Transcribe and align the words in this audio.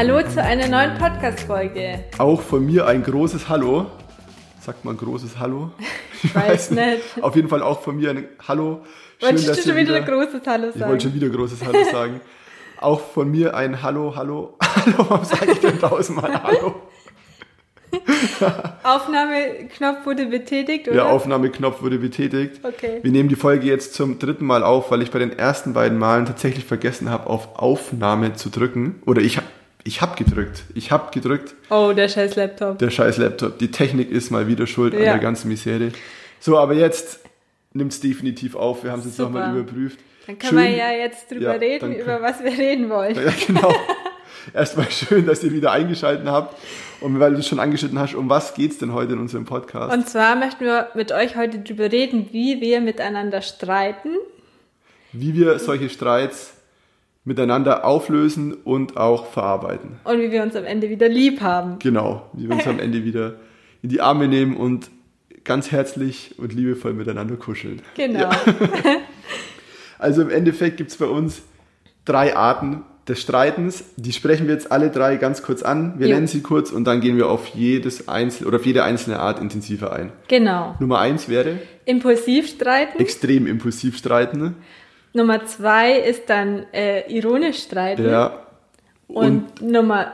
Hallo 0.00 0.22
zu 0.26 0.42
einer 0.42 0.66
neuen 0.66 0.96
Podcast-Folge. 0.96 2.04
Auch 2.16 2.40
von 2.40 2.64
mir 2.64 2.86
ein 2.86 3.02
großes 3.02 3.50
Hallo. 3.50 3.84
Sagt 4.58 4.82
man 4.86 4.96
großes 4.96 5.38
Hallo? 5.38 5.72
Ich 6.22 6.34
weiß 6.34 6.70
nicht. 6.70 7.02
Auf 7.20 7.36
jeden 7.36 7.50
Fall 7.50 7.62
auch 7.62 7.82
von 7.82 7.96
mir 7.96 8.08
ein 8.08 8.24
Hallo. 8.48 8.80
Wolltest 9.20 9.58
du 9.58 9.62
schon 9.62 9.76
wieder 9.76 9.96
ein 9.96 10.06
großes 10.06 10.40
Hallo 10.46 10.68
Ich 10.68 10.76
sagen? 10.76 10.90
wollte 10.90 11.02
schon 11.04 11.14
wieder 11.14 11.28
großes 11.28 11.62
Hallo 11.66 11.84
sagen. 11.92 12.22
Auch 12.80 12.98
von 12.98 13.30
mir 13.30 13.54
ein 13.54 13.82
Hallo, 13.82 14.14
Hallo. 14.16 14.56
Hallo, 14.62 15.04
warum 15.06 15.24
sage 15.26 15.52
ich 15.52 15.58
denn 15.58 15.78
tausendmal 15.78 16.44
Hallo? 16.44 16.76
Aufnahmeknopf 18.82 20.06
wurde 20.06 20.24
betätigt, 20.24 20.88
oder? 20.88 20.94
Der 20.96 21.06
Aufnahmeknopf 21.10 21.82
wurde 21.82 21.98
betätigt. 21.98 22.60
Okay. 22.62 23.00
Wir 23.02 23.12
nehmen 23.12 23.28
die 23.28 23.36
Folge 23.36 23.66
jetzt 23.66 23.92
zum 23.92 24.18
dritten 24.18 24.46
Mal 24.46 24.64
auf, 24.64 24.90
weil 24.90 25.02
ich 25.02 25.10
bei 25.10 25.18
den 25.18 25.38
ersten 25.38 25.74
beiden 25.74 25.98
Malen 25.98 26.24
tatsächlich 26.24 26.64
vergessen 26.64 27.10
habe, 27.10 27.26
auf 27.28 27.58
Aufnahme 27.58 28.32
zu 28.32 28.48
drücken. 28.48 29.02
Oder 29.04 29.20
ich 29.20 29.36
habe 29.36 29.46
ich 29.84 30.00
hab 30.02 30.16
gedrückt. 30.16 30.64
Ich 30.74 30.90
habe 30.90 31.10
gedrückt. 31.12 31.54
Oh, 31.70 31.92
der 31.94 32.08
scheiß 32.08 32.36
Laptop. 32.36 32.78
Der 32.78 32.90
scheiß 32.90 33.16
Laptop. 33.18 33.58
Die 33.58 33.70
Technik 33.70 34.10
ist 34.10 34.30
mal 34.30 34.46
wieder 34.46 34.66
schuld 34.66 34.94
an 34.94 35.00
Ja. 35.02 35.12
der 35.12 35.18
ganzen 35.18 35.48
Misere. 35.48 35.92
So, 36.38 36.58
aber 36.58 36.74
jetzt 36.74 37.20
nimmt 37.72 37.92
es 37.92 38.00
definitiv 38.00 38.56
auf. 38.56 38.84
Wir 38.84 38.92
haben 38.92 39.00
es 39.00 39.06
jetzt 39.06 39.18
nochmal 39.18 39.56
überprüft. 39.56 39.98
Dann 40.26 40.38
können 40.38 40.50
Schön- 40.50 40.58
wir 40.58 40.76
ja 40.76 40.90
jetzt 40.92 41.30
drüber 41.30 41.42
Ja, 41.42 41.52
reden, 41.52 41.94
über 41.94 42.20
was 42.22 42.42
wir 42.42 42.50
reden 42.52 42.88
wollen. 42.90 43.16
Ja, 43.16 43.32
genau. 43.46 43.72
Erstmal 44.54 44.90
schön, 44.90 45.26
dass 45.26 45.42
ihr 45.44 45.52
wieder 45.52 45.70
eingeschaltet 45.72 46.26
habt. 46.26 46.56
Und 47.00 47.18
weil 47.20 47.32
du 47.32 47.38
es 47.38 47.48
schon 47.48 47.58
angeschnitten 47.60 47.98
hast, 47.98 48.14
um 48.14 48.28
was 48.28 48.54
geht's 48.54 48.78
denn 48.78 48.92
heute 48.92 49.12
in 49.14 49.18
unserem 49.18 49.44
Podcast? 49.44 49.92
Und 49.92 50.08
zwar 50.08 50.36
möchten 50.36 50.64
wir 50.64 50.88
mit 50.94 51.12
euch 51.12 51.36
heute 51.36 51.58
drüber 51.60 51.90
reden, 51.90 52.28
wie 52.32 52.60
wir 52.60 52.80
miteinander 52.80 53.42
streiten. 53.42 54.10
Wie 55.12 55.34
wir 55.34 55.58
solche 55.58 55.88
Streits 55.88 56.54
miteinander 57.24 57.84
auflösen 57.84 58.54
und 58.54 58.96
auch 58.96 59.26
verarbeiten. 59.26 59.98
Und 60.04 60.20
wie 60.20 60.30
wir 60.30 60.42
uns 60.42 60.56
am 60.56 60.64
Ende 60.64 60.88
wieder 60.88 61.08
lieb 61.08 61.40
haben. 61.40 61.78
Genau, 61.78 62.30
wie 62.32 62.48
wir 62.48 62.56
uns 62.56 62.66
am 62.66 62.78
Ende 62.78 63.04
wieder 63.04 63.34
in 63.82 63.88
die 63.90 64.00
Arme 64.00 64.26
nehmen 64.28 64.56
und 64.56 64.90
ganz 65.44 65.70
herzlich 65.70 66.34
und 66.38 66.52
liebevoll 66.54 66.92
miteinander 66.94 67.36
kuscheln. 67.36 67.82
Genau. 67.96 68.30
Also 69.98 70.22
im 70.22 70.30
Endeffekt 70.30 70.78
gibt 70.78 70.90
es 70.90 70.96
bei 70.96 71.04
uns 71.04 71.42
drei 72.06 72.34
Arten 72.34 72.84
des 73.06 73.20
Streitens. 73.20 73.84
Die 73.96 74.12
sprechen 74.14 74.46
wir 74.46 74.54
jetzt 74.54 74.72
alle 74.72 74.88
drei 74.90 75.16
ganz 75.16 75.42
kurz 75.42 75.62
an. 75.62 75.98
Wir 75.98 76.08
Jo. 76.08 76.14
nennen 76.14 76.26
sie 76.26 76.40
kurz 76.40 76.70
und 76.70 76.84
dann 76.84 77.02
gehen 77.02 77.18
wir 77.18 77.28
auf 77.28 77.48
jedes 77.48 78.08
einzelne 78.08 78.48
oder 78.48 78.56
auf 78.56 78.64
jede 78.64 78.82
einzelne 78.82 79.20
Art 79.20 79.40
intensiver 79.40 79.92
ein. 79.92 80.10
Genau. 80.28 80.74
Nummer 80.80 81.00
eins 81.00 81.28
wäre 81.28 81.58
Impulsiv 81.84 82.48
streiten. 82.48 82.98
extrem 82.98 83.46
impulsiv 83.46 83.98
streiten. 83.98 84.56
Nummer 85.12 85.44
zwei 85.46 85.92
ist 85.98 86.28
dann 86.30 86.66
äh, 86.72 87.10
ironisch 87.12 87.62
streiten. 87.62 88.08
Ja. 88.08 88.46
Und, 89.08 89.60
Nummer, 89.60 90.12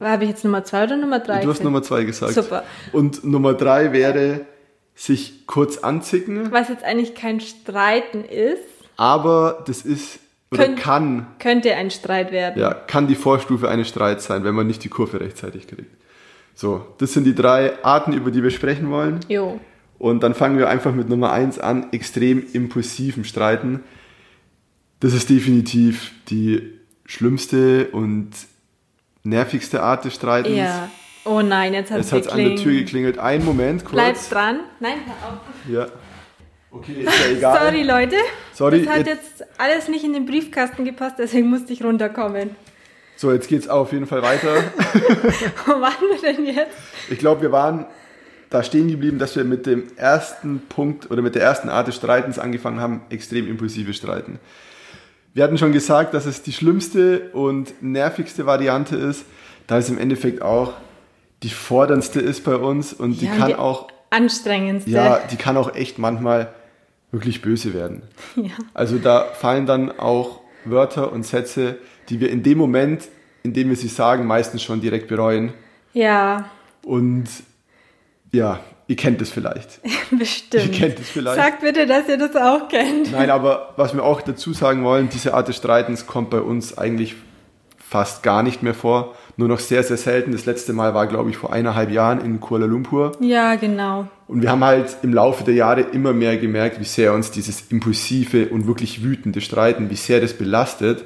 habe 0.00 0.24
ich 0.24 0.30
jetzt 0.30 0.44
Nummer 0.44 0.62
zwei 0.64 0.84
oder 0.84 0.96
Nummer 0.96 1.18
drei? 1.18 1.42
du 1.42 1.50
hast? 1.50 1.64
Nummer 1.64 1.82
zwei 1.82 2.04
gesagt. 2.04 2.32
Super. 2.34 2.62
Und 2.92 3.24
Nummer 3.24 3.54
drei 3.54 3.92
wäre 3.92 4.42
sich 4.94 5.46
kurz 5.46 5.78
anzicken, 5.78 6.52
Was 6.52 6.68
jetzt 6.68 6.84
eigentlich 6.84 7.14
kein 7.14 7.40
Streiten 7.40 8.24
ist, 8.24 8.62
aber 8.96 9.62
das 9.66 9.82
ist 9.82 10.20
oder 10.52 10.64
Könnt- 10.64 10.78
kann 10.78 11.26
könnte 11.40 11.74
ein 11.74 11.90
Streit 11.90 12.30
werden. 12.30 12.60
ja, 12.60 12.72
kann 12.72 13.08
die 13.08 13.16
Vorstufe 13.16 13.68
eines 13.68 13.88
Streits 13.88 14.26
sein, 14.26 14.44
wenn 14.44 14.54
man 14.54 14.66
nicht 14.68 14.84
die 14.84 14.88
Kurve 14.88 15.20
rechtzeitig 15.20 15.66
kriegt. 15.66 15.90
So, 16.54 16.86
das 16.98 17.12
sind 17.12 17.24
die 17.24 17.34
drei 17.34 17.84
Arten, 17.84 18.12
über 18.14 18.30
die 18.30 18.42
wir 18.42 18.50
sprechen 18.50 18.90
wollen. 18.90 19.20
Jo. 19.28 19.60
Und 19.98 20.22
dann 20.22 20.34
fangen 20.34 20.56
wir 20.56 20.68
einfach 20.68 20.94
mit 20.94 21.08
Nummer 21.08 21.32
eins 21.32 21.58
an, 21.58 21.88
extrem 21.92 22.42
impulsiven 22.52 23.24
Streiten. 23.24 23.82
Das 25.00 25.12
ist 25.12 25.28
definitiv 25.28 26.12
die 26.28 26.72
schlimmste 27.04 27.88
und 27.92 28.30
nervigste 29.22 29.82
Art 29.82 30.04
des 30.04 30.14
Streitens. 30.14 30.56
Ja. 30.56 30.88
Oh 31.24 31.42
nein, 31.42 31.74
jetzt 31.74 31.90
hat 31.90 32.00
es 32.00 32.06
Es 32.06 32.12
hat 32.12 32.28
an 32.32 32.38
der 32.38 32.46
Tür 32.50 32.56
geklingelt. 32.56 32.86
geklingelt. 32.86 33.18
Einen 33.18 33.44
Moment, 33.44 33.84
kurz. 33.84 33.92
Bleib 33.94 34.16
dran. 34.30 34.60
Nein, 34.80 34.94
hör 35.06 35.32
auf. 35.32 35.38
Ja. 35.68 35.86
Okay, 36.70 37.02
ist 37.02 37.18
ja 37.26 37.36
egal. 37.36 37.58
Sorry, 37.60 37.82
Leute. 37.82 38.16
Sorry, 38.52 38.84
Das 38.84 38.94
hat 38.94 39.06
jetzt- 39.06 39.40
jetzt 39.40 39.44
alles 39.58 39.88
nicht 39.88 40.04
in 40.04 40.12
den 40.12 40.26
Briefkasten 40.26 40.84
gepasst, 40.84 41.16
deswegen 41.18 41.48
musste 41.48 41.72
ich 41.72 41.82
runterkommen. 41.82 42.50
So, 43.16 43.32
jetzt 43.32 43.48
geht's 43.48 43.66
auf 43.68 43.92
jeden 43.92 44.06
Fall 44.06 44.22
weiter. 44.22 44.54
Wo 45.66 45.72
waren 45.80 45.94
wir 46.12 46.20
denn 46.32 46.44
jetzt? 46.44 46.76
Ich 47.10 47.18
glaube, 47.18 47.42
wir 47.42 47.52
waren 47.52 47.86
da 48.50 48.62
stehen 48.62 48.88
geblieben, 48.88 49.18
dass 49.18 49.34
wir 49.34 49.42
mit 49.44 49.66
dem 49.66 49.84
ersten 49.96 50.62
Punkt 50.68 51.10
oder 51.10 51.22
mit 51.22 51.34
der 51.34 51.42
ersten 51.42 51.68
Art 51.68 51.88
des 51.88 51.96
Streitens 51.96 52.38
angefangen 52.38 52.78
haben, 52.78 53.00
extrem 53.10 53.48
impulsive 53.48 53.92
Streiten. 53.94 54.38
Wir 55.36 55.44
hatten 55.44 55.58
schon 55.58 55.72
gesagt, 55.72 56.14
dass 56.14 56.24
es 56.24 56.40
die 56.40 56.52
schlimmste 56.54 57.28
und 57.34 57.82
nervigste 57.82 58.46
Variante 58.46 58.96
ist, 58.96 59.26
da 59.66 59.76
es 59.76 59.90
im 59.90 59.98
Endeffekt 59.98 60.40
auch 60.40 60.72
die 61.42 61.50
forderndste 61.50 62.20
ist 62.20 62.42
bei 62.42 62.56
uns 62.56 62.94
und 62.94 63.20
die 63.20 63.26
Ja, 63.26 63.36
kann 63.36 63.48
die 63.48 63.54
auch, 63.56 63.88
Anstrengendste. 64.08 64.90
ja, 64.90 65.18
die 65.30 65.36
kann 65.36 65.58
auch 65.58 65.74
echt 65.74 65.98
manchmal 65.98 66.54
wirklich 67.12 67.42
böse 67.42 67.74
werden. 67.74 68.00
Ja. 68.36 68.52
Also 68.72 68.96
da 68.96 69.24
fallen 69.24 69.66
dann 69.66 69.98
auch 69.98 70.40
Wörter 70.64 71.12
und 71.12 71.26
Sätze, 71.26 71.76
die 72.08 72.18
wir 72.20 72.30
in 72.30 72.42
dem 72.42 72.56
Moment, 72.56 73.06
in 73.42 73.52
dem 73.52 73.68
wir 73.68 73.76
sie 73.76 73.88
sagen, 73.88 74.24
meistens 74.26 74.62
schon 74.62 74.80
direkt 74.80 75.06
bereuen. 75.06 75.52
Ja, 75.92 76.48
Und 76.82 77.26
ja, 78.32 78.60
ihr 78.86 78.96
kennt 78.96 79.20
es 79.22 79.30
vielleicht. 79.30 79.80
bestimmt. 80.10 80.64
Ihr 80.64 80.70
kennt 80.70 80.98
es 80.98 81.10
vielleicht. 81.10 81.36
Sagt 81.36 81.60
bitte, 81.60 81.86
dass 81.86 82.08
ihr 82.08 82.18
das 82.18 82.36
auch 82.36 82.68
kennt. 82.68 83.12
Nein, 83.12 83.30
aber 83.30 83.72
was 83.76 83.94
wir 83.94 84.04
auch 84.04 84.22
dazu 84.22 84.52
sagen 84.52 84.84
wollen, 84.84 85.08
diese 85.08 85.34
Art 85.34 85.48
des 85.48 85.56
Streitens 85.56 86.06
kommt 86.06 86.30
bei 86.30 86.40
uns 86.40 86.76
eigentlich 86.76 87.16
fast 87.78 88.22
gar 88.22 88.42
nicht 88.42 88.62
mehr 88.62 88.74
vor. 88.74 89.14
Nur 89.36 89.48
noch 89.48 89.60
sehr, 89.60 89.82
sehr 89.82 89.96
selten. 89.96 90.32
Das 90.32 90.44
letzte 90.44 90.72
Mal 90.72 90.94
war, 90.94 91.06
glaube 91.06 91.30
ich, 91.30 91.36
vor 91.36 91.52
eineinhalb 91.52 91.90
Jahren 91.90 92.20
in 92.20 92.40
Kuala 92.40 92.66
Lumpur. 92.66 93.12
Ja, 93.20 93.54
genau. 93.54 94.08
Und 94.26 94.42
wir 94.42 94.50
haben 94.50 94.64
halt 94.64 94.96
im 95.02 95.12
Laufe 95.12 95.44
der 95.44 95.54
Jahre 95.54 95.82
immer 95.82 96.12
mehr 96.12 96.36
gemerkt, 96.36 96.80
wie 96.80 96.84
sehr 96.84 97.12
uns 97.12 97.30
dieses 97.30 97.70
impulsive 97.70 98.48
und 98.48 98.66
wirklich 98.66 99.04
wütende 99.04 99.40
Streiten, 99.40 99.88
wie 99.88 99.96
sehr 99.96 100.20
das 100.20 100.32
belastet 100.34 101.04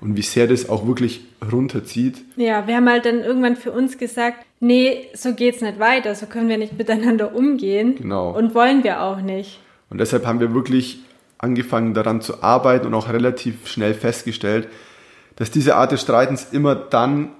und 0.00 0.16
wie 0.16 0.22
sehr 0.22 0.46
das 0.46 0.68
auch 0.68 0.86
wirklich 0.86 1.22
runterzieht. 1.52 2.18
Ja, 2.36 2.66
wir 2.66 2.76
haben 2.76 2.88
halt 2.88 3.04
dann 3.04 3.20
irgendwann 3.20 3.56
für 3.56 3.72
uns 3.72 3.98
gesagt, 3.98 4.44
nee, 4.60 5.06
so 5.14 5.34
geht's 5.34 5.60
nicht 5.60 5.78
weiter, 5.78 6.14
so 6.14 6.26
können 6.26 6.48
wir 6.48 6.58
nicht 6.58 6.76
miteinander 6.78 7.34
umgehen. 7.34 7.96
Genau. 7.96 8.36
Und 8.36 8.54
wollen 8.54 8.84
wir 8.84 9.02
auch 9.02 9.20
nicht. 9.20 9.60
Und 9.90 9.98
deshalb 9.98 10.26
haben 10.26 10.40
wir 10.40 10.54
wirklich 10.54 11.00
angefangen 11.38 11.94
daran 11.94 12.20
zu 12.20 12.42
arbeiten 12.42 12.86
und 12.86 12.94
auch 12.94 13.08
relativ 13.08 13.68
schnell 13.68 13.94
festgestellt, 13.94 14.68
dass 15.36 15.50
diese 15.50 15.76
Art 15.76 15.92
des 15.92 16.02
Streitens 16.02 16.48
immer 16.52 16.74
dann 16.74 17.30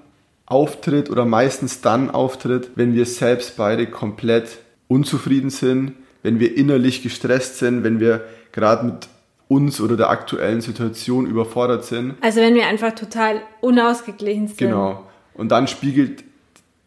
auftritt 0.45 1.09
oder 1.09 1.25
meistens 1.25 1.81
dann 1.81 2.09
auftritt, 2.09 2.71
wenn 2.75 2.93
wir 2.93 3.05
selbst 3.05 3.57
beide 3.57 3.87
komplett 3.87 4.59
unzufrieden 4.87 5.49
sind, 5.49 5.93
wenn 6.23 6.39
wir 6.39 6.57
innerlich 6.57 7.03
gestresst 7.03 7.59
sind, 7.59 7.83
wenn 7.83 7.99
wir 7.99 8.23
gerade 8.51 8.85
mit 8.85 9.07
uns 9.49 9.81
oder 9.81 9.97
der 9.97 10.09
aktuellen 10.09 10.61
Situation 10.61 11.25
überfordert 11.25 11.83
sind. 11.83 12.15
Also 12.21 12.39
wenn 12.39 12.55
wir 12.55 12.67
einfach 12.67 12.93
total 12.93 13.41
unausgeglichen 13.59 14.47
sind. 14.47 14.57
Genau. 14.57 15.03
Und 15.33 15.49
dann 15.51 15.67
spiegelt 15.67 16.23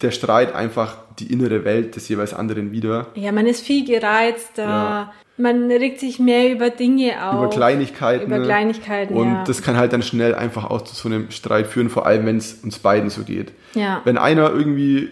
der 0.01 0.13
Streit 0.13 0.55
einfach 0.55 0.97
die 1.19 1.31
innere 1.33 1.65
Welt 1.65 1.97
des 1.97 2.09
jeweils 2.09 2.33
anderen 2.33 2.73
wider. 2.73 3.09
Ja, 3.15 3.33
man 3.33 3.47
ist 3.47 3.63
viel 3.67 3.85
gereizter. 3.85 4.65
Ja. 4.65 5.13
Man 5.37 5.71
regt 5.71 5.99
sich 5.99 6.21
mehr 6.21 6.53
über 6.53 6.71
Dinge 6.71 7.27
auf. 7.27 7.35
über 7.35 7.51
Kleinigkeiten. 7.51 8.27
Über 8.27 8.41
Kleinigkeiten, 8.41 9.15
Und 9.15 9.29
ja. 9.29 9.45
das 9.45 9.63
kann 9.63 9.77
halt 9.77 9.93
dann 9.93 10.03
schnell 10.03 10.35
einfach 10.35 10.71
auch 10.71 10.83
zu 10.83 10.95
so 10.95 11.09
einem 11.09 11.31
Streit 11.31 11.67
führen, 11.67 11.91
vor 11.91 12.07
allem 12.07 12.27
wenn 12.27 12.37
es 12.37 12.55
uns 12.63 12.79
beiden 12.79 13.11
so 13.11 13.23
geht. 13.23 13.53
Ja. 13.75 14.03
Wenn 14.05 14.19
einer 14.19 14.51
irgendwie 14.51 15.11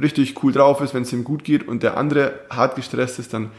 richtig 0.00 0.42
cool 0.44 0.52
drauf 0.52 0.80
ist, 0.80 0.94
wenn 0.94 1.02
es 1.02 1.12
ihm 1.12 1.24
gut 1.24 1.42
geht 1.42 1.66
und 1.66 1.82
der 1.82 1.96
andere 1.96 2.40
hart 2.50 2.76
gestresst 2.76 3.18
ist, 3.18 3.32
dann 3.34 3.50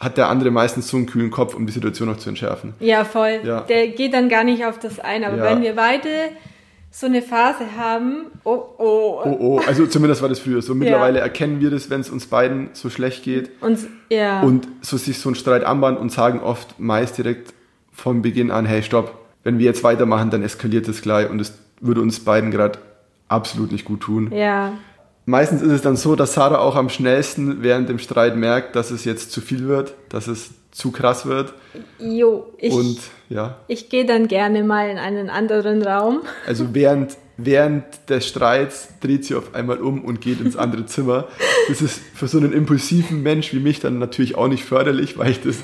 hat 0.00 0.16
der 0.16 0.28
andere 0.28 0.50
meistens 0.50 0.88
so 0.88 0.96
einen 0.96 1.06
kühlen 1.06 1.30
Kopf, 1.30 1.54
um 1.54 1.66
die 1.66 1.72
Situation 1.72 2.08
noch 2.08 2.18
zu 2.18 2.28
entschärfen. 2.28 2.74
Ja, 2.80 3.04
voll. 3.04 3.40
Ja. 3.44 3.62
Der 3.62 3.88
geht 3.88 4.14
dann 4.14 4.28
gar 4.28 4.44
nicht 4.44 4.64
auf 4.64 4.78
das 4.78 5.00
ein. 5.00 5.24
Aber 5.24 5.36
Ja. 5.38 5.44
wenn 5.44 5.62
wir 5.62 5.74
beide 5.74 6.08
so 6.90 7.06
eine 7.06 7.20
Phase 7.20 7.64
haben, 7.76 8.26
oh, 8.44 8.62
oh, 8.78 9.20
Oh 9.24 9.36
oh, 9.40 9.60
also 9.66 9.86
zumindest 9.86 10.22
war 10.22 10.28
das 10.28 10.38
früher 10.38 10.62
so. 10.62 10.74
Mittlerweile 10.74 11.18
erkennen 11.18 11.60
wir 11.60 11.70
das, 11.70 11.90
wenn 11.90 12.00
es 12.00 12.10
uns 12.10 12.26
beiden 12.26 12.70
so 12.72 12.88
schlecht 12.90 13.24
geht 13.24 13.50
uns, 13.60 13.86
ja. 14.08 14.40
und 14.40 14.68
so 14.80 14.96
sich 14.96 15.18
so 15.18 15.28
ein 15.28 15.34
Streit 15.34 15.64
anbahnt 15.64 15.98
und 15.98 16.10
sagen 16.12 16.40
oft 16.40 16.78
meist 16.80 17.18
direkt 17.18 17.52
von 17.92 18.22
Beginn 18.22 18.50
an, 18.50 18.64
hey 18.66 18.82
stopp, 18.82 19.12
wenn 19.42 19.58
wir 19.58 19.66
jetzt 19.66 19.82
weitermachen, 19.84 20.30
dann 20.30 20.42
eskaliert 20.42 20.88
es 20.88 21.02
gleich 21.02 21.28
und 21.28 21.40
es 21.40 21.58
würde 21.80 22.00
uns 22.00 22.20
beiden 22.20 22.50
gerade 22.50 22.78
absolut 23.28 23.72
nicht 23.72 23.84
gut 23.84 24.00
tun. 24.00 24.30
ja. 24.32 24.72
Meistens 25.28 25.60
ist 25.60 25.72
es 25.72 25.82
dann 25.82 25.96
so, 25.96 26.16
dass 26.16 26.32
Sarah 26.32 26.56
auch 26.60 26.74
am 26.74 26.88
schnellsten 26.88 27.62
während 27.62 27.90
dem 27.90 27.98
Streit 27.98 28.34
merkt, 28.34 28.74
dass 28.74 28.90
es 28.90 29.04
jetzt 29.04 29.30
zu 29.30 29.42
viel 29.42 29.68
wird, 29.68 29.92
dass 30.08 30.26
es 30.26 30.52
zu 30.70 30.90
krass 30.90 31.26
wird. 31.26 31.52
Jo, 31.98 32.46
ich, 32.56 32.72
und 32.72 32.98
ja, 33.28 33.58
ich 33.68 33.90
gehe 33.90 34.06
dann 34.06 34.26
gerne 34.26 34.64
mal 34.64 34.88
in 34.88 34.96
einen 34.96 35.28
anderen 35.28 35.82
Raum. 35.82 36.22
also 36.46 36.72
während, 36.72 37.18
während 37.36 37.84
des 38.08 38.26
Streits 38.26 38.88
dreht 39.00 39.26
sie 39.26 39.34
auf 39.34 39.54
einmal 39.54 39.82
um 39.82 40.02
und 40.02 40.22
geht 40.22 40.40
ins 40.40 40.56
andere 40.56 40.86
Zimmer. 40.86 41.28
Das 41.68 41.82
ist 41.82 42.00
für 42.14 42.26
so 42.26 42.38
einen 42.38 42.54
impulsiven 42.54 43.22
Mensch 43.22 43.52
wie 43.52 43.60
mich 43.60 43.80
dann 43.80 43.98
natürlich 43.98 44.34
auch 44.34 44.48
nicht 44.48 44.64
förderlich, 44.64 45.18
weil 45.18 45.30
ich 45.32 45.42
das 45.42 45.56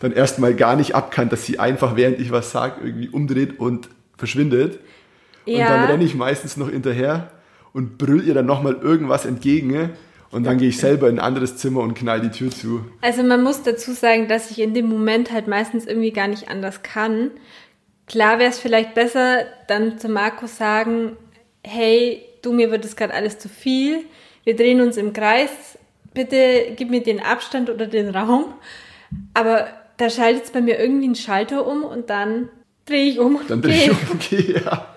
dann 0.00 0.12
erstmal 0.12 0.52
gar 0.52 0.76
nicht 0.76 0.94
abkann, 0.94 1.30
dass 1.30 1.46
sie 1.46 1.58
einfach, 1.58 1.96
während 1.96 2.20
ich 2.20 2.32
was 2.32 2.50
sage, 2.50 2.82
irgendwie 2.84 3.08
umdreht 3.08 3.58
und 3.58 3.88
verschwindet. 4.18 4.78
Und 5.46 5.54
Ja. 5.54 5.68
dann 5.68 5.84
renne 5.84 6.04
ich 6.04 6.14
meistens 6.14 6.58
noch 6.58 6.68
hinterher 6.68 7.30
und 7.76 7.98
brüll 7.98 8.26
ihr 8.26 8.32
dann 8.32 8.46
nochmal 8.46 8.78
irgendwas 8.80 9.26
entgegen. 9.26 9.90
Und 10.30 10.44
dann 10.44 10.56
gehe 10.56 10.70
ich 10.70 10.78
selber 10.78 11.10
in 11.10 11.18
ein 11.18 11.24
anderes 11.24 11.58
Zimmer 11.58 11.80
und 11.80 11.92
knall 11.92 12.22
die 12.22 12.30
Tür 12.30 12.50
zu. 12.50 12.86
Also 13.02 13.22
man 13.22 13.42
muss 13.42 13.62
dazu 13.62 13.92
sagen, 13.92 14.28
dass 14.28 14.50
ich 14.50 14.60
in 14.60 14.72
dem 14.72 14.88
Moment 14.88 15.30
halt 15.30 15.46
meistens 15.46 15.86
irgendwie 15.86 16.10
gar 16.10 16.26
nicht 16.26 16.48
anders 16.48 16.82
kann. 16.82 17.32
Klar 18.06 18.38
wäre 18.38 18.48
es 18.48 18.58
vielleicht 18.58 18.94
besser, 18.94 19.44
dann 19.68 19.98
zu 19.98 20.08
Markus 20.08 20.56
sagen, 20.56 21.18
hey, 21.62 22.22
du, 22.40 22.54
mir 22.54 22.70
wird 22.70 22.84
das 22.84 22.96
gerade 22.96 23.12
alles 23.12 23.38
zu 23.38 23.50
viel. 23.50 24.04
Wir 24.44 24.56
drehen 24.56 24.80
uns 24.80 24.96
im 24.96 25.12
Kreis. 25.12 25.50
Bitte 26.14 26.72
gib 26.76 26.88
mir 26.88 27.02
den 27.02 27.20
Abstand 27.20 27.68
oder 27.68 27.86
den 27.86 28.08
Raum. 28.08 28.54
Aber 29.34 29.68
da 29.98 30.08
schaltet 30.08 30.44
es 30.44 30.50
bei 30.50 30.62
mir 30.62 30.78
irgendwie 30.78 31.04
einen 31.04 31.14
Schalter 31.14 31.66
um 31.66 31.84
und 31.84 32.08
dann 32.08 32.48
drehe 32.86 33.10
ich 33.10 33.18
um 33.18 33.36
und 33.36 33.50
Dann 33.50 33.60
drehe 33.60 33.84
ich 33.84 33.90
um 33.90 33.98
und 34.12 34.30
gehe, 34.30 34.62
ja. 34.64 34.95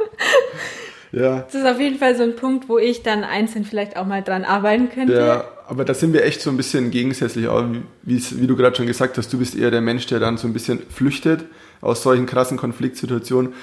Ja. 1.12 1.40
Das 1.42 1.56
ist 1.56 1.66
auf 1.66 1.80
jeden 1.80 1.98
Fall 1.98 2.16
so 2.16 2.24
ein 2.24 2.36
Punkt, 2.36 2.70
wo 2.70 2.78
ich 2.78 3.04
dann 3.04 3.24
einzeln 3.24 3.66
vielleicht 3.66 3.98
auch 3.98 4.06
mal 4.06 4.22
dran 4.22 4.44
arbeiten 4.44 4.90
könnte. 4.90 5.14
Ja, 5.14 5.46
aber 5.68 5.86
da 5.86 5.94
sind 5.94 6.14
wir 6.14 6.24
echt 6.24 6.42
so 6.42 6.50
ein 6.50 6.58
bisschen 6.58 6.92
gegensätzlich, 6.92 7.48
auch 7.48 7.66
wie, 8.04 8.24
wie 8.40 8.48
du 8.48 8.56
gerade 8.56 8.76
schon 8.76 8.88
gesagt 8.88 9.18
hast, 9.18 9.32
du 9.34 9.40
bist 9.40 9.56
eher 9.56 9.72
der 9.72 9.82
Mensch, 9.82 10.06
der 10.08 10.20
dann 10.20 10.38
so 10.38 10.48
ein 10.48 10.54
bisschen 10.54 10.80
flüchtet 10.90 11.46
aus 11.82 12.04
solchen 12.04 12.26
krassen 12.26 12.58
Konfliktsituationen. 12.58 13.54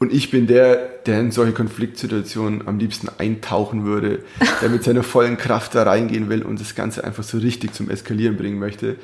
Und 0.00 0.12
ich 0.12 0.30
bin 0.30 0.46
der, 0.46 0.76
der 1.06 1.20
in 1.20 1.30
solche 1.30 1.52
Konfliktsituationen 1.52 2.66
am 2.66 2.78
liebsten 2.78 3.08
eintauchen 3.18 3.84
würde, 3.84 4.20
der 4.60 4.68
mit 4.68 4.82
seiner 4.82 5.02
vollen 5.02 5.36
Kraft 5.36 5.74
da 5.74 5.84
reingehen 5.84 6.28
will 6.28 6.42
und 6.42 6.60
das 6.60 6.74
Ganze 6.74 7.04
einfach 7.04 7.22
so 7.22 7.38
richtig 7.38 7.72
zum 7.74 7.90
Eskalieren 7.90 8.36
bringen 8.36 8.58
möchte. 8.58 8.96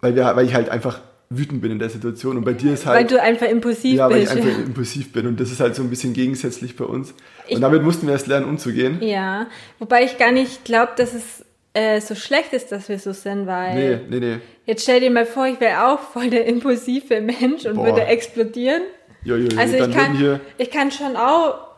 Weil, 0.00 0.14
wir, 0.14 0.24
weil 0.36 0.46
ich 0.46 0.54
halt 0.54 0.70
einfach 0.70 1.00
wütend 1.32 1.62
bin 1.62 1.70
in 1.70 1.78
der 1.78 1.90
Situation 1.90 2.36
und 2.36 2.44
bei 2.44 2.52
dir 2.52 2.74
ist 2.74 2.86
halt... 2.86 2.98
Weil 2.98 3.06
du 3.06 3.22
einfach 3.22 3.46
impulsiv 3.46 3.96
ja, 3.96 4.08
bist. 4.08 4.30
Ja, 4.30 4.36
weil 4.36 4.42
ich 4.42 4.48
einfach 4.48 4.64
impulsiv 4.66 5.12
bin 5.12 5.28
und 5.28 5.38
das 5.38 5.52
ist 5.52 5.60
halt 5.60 5.76
so 5.76 5.82
ein 5.82 5.88
bisschen 5.88 6.12
gegensätzlich 6.12 6.76
bei 6.76 6.84
uns. 6.84 7.14
Ich- 7.46 7.54
und 7.54 7.62
damit 7.62 7.84
mussten 7.84 8.06
wir 8.06 8.14
erst 8.14 8.26
lernen, 8.26 8.46
umzugehen. 8.46 8.98
Ja, 9.00 9.46
wobei 9.78 10.04
ich 10.04 10.18
gar 10.18 10.32
nicht 10.32 10.64
glaube, 10.64 10.92
dass 10.96 11.14
es 11.14 11.44
äh, 11.72 12.00
so 12.00 12.16
schlecht 12.16 12.52
ist, 12.52 12.72
dass 12.72 12.88
wir 12.88 12.98
so 12.98 13.12
sind, 13.12 13.46
weil 13.46 13.74
Nee, 13.74 14.18
nee, 14.18 14.18
nee. 14.18 14.38
jetzt 14.66 14.82
stell 14.82 14.98
dir 14.98 15.10
mal 15.10 15.24
vor, 15.24 15.46
ich 15.46 15.60
wäre 15.60 15.86
auch 15.86 16.00
voll 16.00 16.30
der 16.30 16.46
impulsive 16.46 17.20
Mensch 17.20 17.64
und 17.64 17.76
Boah. 17.76 17.86
würde 17.86 18.06
explodieren. 18.06 18.82
Jo, 19.22 19.36
jo, 19.36 19.48
jo, 19.48 19.58
Also 19.58 19.76
ich 19.76 19.94
kann, 19.94 20.40
ich 20.58 20.70
kann 20.72 20.90
schon 20.90 21.14
auch 21.14 21.68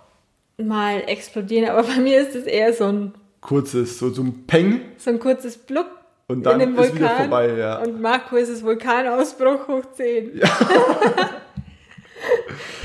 mal 0.56 1.02
explodieren, 1.06 1.68
aber 1.68 1.82
bei 1.82 1.96
mir 1.96 2.22
ist 2.22 2.34
es 2.34 2.44
eher 2.44 2.72
so 2.72 2.84
ein, 2.84 3.12
kurzes, 3.42 3.98
so, 3.98 4.08
so 4.08 4.22
ein 4.22 4.46
Peng 4.46 4.80
so 4.96 5.10
ein 5.10 5.18
kurzes 5.18 5.58
Blub 5.58 5.86
und 6.32 6.42
dann 6.44 6.60
in 6.60 6.70
ist 6.70 6.78
Vulkan. 6.78 6.96
wieder 6.96 7.10
vorbei, 7.16 7.50
ja. 7.56 7.78
Und 7.78 8.00
Marco 8.00 8.36
ist 8.36 8.48
es 8.48 8.62
Vulkanausbruch 8.64 9.68
hoch 9.68 9.84
10. 9.94 10.40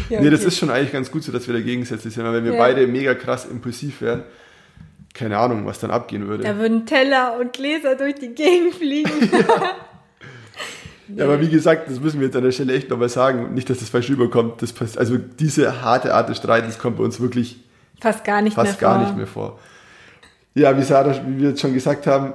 Ja. 0.10 0.22
Nee, 0.22 0.30
das 0.30 0.40
okay. 0.40 0.48
ist 0.48 0.58
schon 0.58 0.70
eigentlich 0.70 0.94
ganz 0.94 1.12
gut 1.12 1.22
so, 1.24 1.32
dass 1.34 1.48
wir 1.48 1.54
da 1.54 1.60
gegensätzlich 1.60 2.14
sind, 2.14 2.24
weil 2.24 2.34
wenn 2.34 2.46
wir 2.46 2.54
Ja. 2.54 2.58
beide 2.60 2.88
mega 2.88 3.14
krass 3.14 3.46
impulsiv 3.46 4.02
wären, 4.02 4.24
keine 5.14 5.38
Ahnung, 5.38 5.66
was 5.66 5.80
dann 5.80 5.92
abgehen 5.92 6.28
würde. 6.28 6.44
Da 6.44 6.58
würden 6.58 6.86
Teller 6.86 7.38
und 7.40 7.52
Gläser 7.54 7.96
durch 7.96 8.16
die 8.16 8.30
Gegend 8.34 8.76
fliegen. 8.76 9.12
Ja, 11.16 11.24
aber 11.24 11.40
wie 11.40 11.48
gesagt, 11.48 11.90
das 11.90 12.02
müssen 12.02 12.20
wir 12.20 12.28
jetzt 12.28 12.36
an 12.36 12.44
der 12.44 12.52
Stelle 12.52 12.74
echt 12.74 12.90
nochmal 12.90 13.08
sagen. 13.08 13.54
Nicht, 13.54 13.70
dass 13.70 13.80
das 13.80 13.88
falsch 13.88 14.10
rüberkommt. 14.10 14.62
Das 14.62 14.74
passt, 14.74 14.98
also 14.98 15.16
diese 15.18 15.82
harte 15.82 16.14
Art 16.14 16.28
des 16.28 16.36
Streitens 16.36 16.78
kommt 16.80 16.98
bei 16.98 17.04
uns 17.06 17.22
wirklich 17.22 17.64
Fast 18.02 18.26
gar 18.26 18.42
nicht 18.42 18.56
fast 18.56 18.74
mehr 18.74 18.82
gar 18.82 18.96
vor. 18.98 19.06
nicht 19.06 19.16
mehr 19.18 19.26
vor. 19.28 19.60
Ja, 20.54 20.78
wie 20.78 20.82
Sarah, 20.84 21.16
wie 21.26 21.42
wir 21.42 21.50
jetzt 21.52 21.62
schon 21.62 21.74
gesagt 21.74 22.08
haben, 22.08 22.34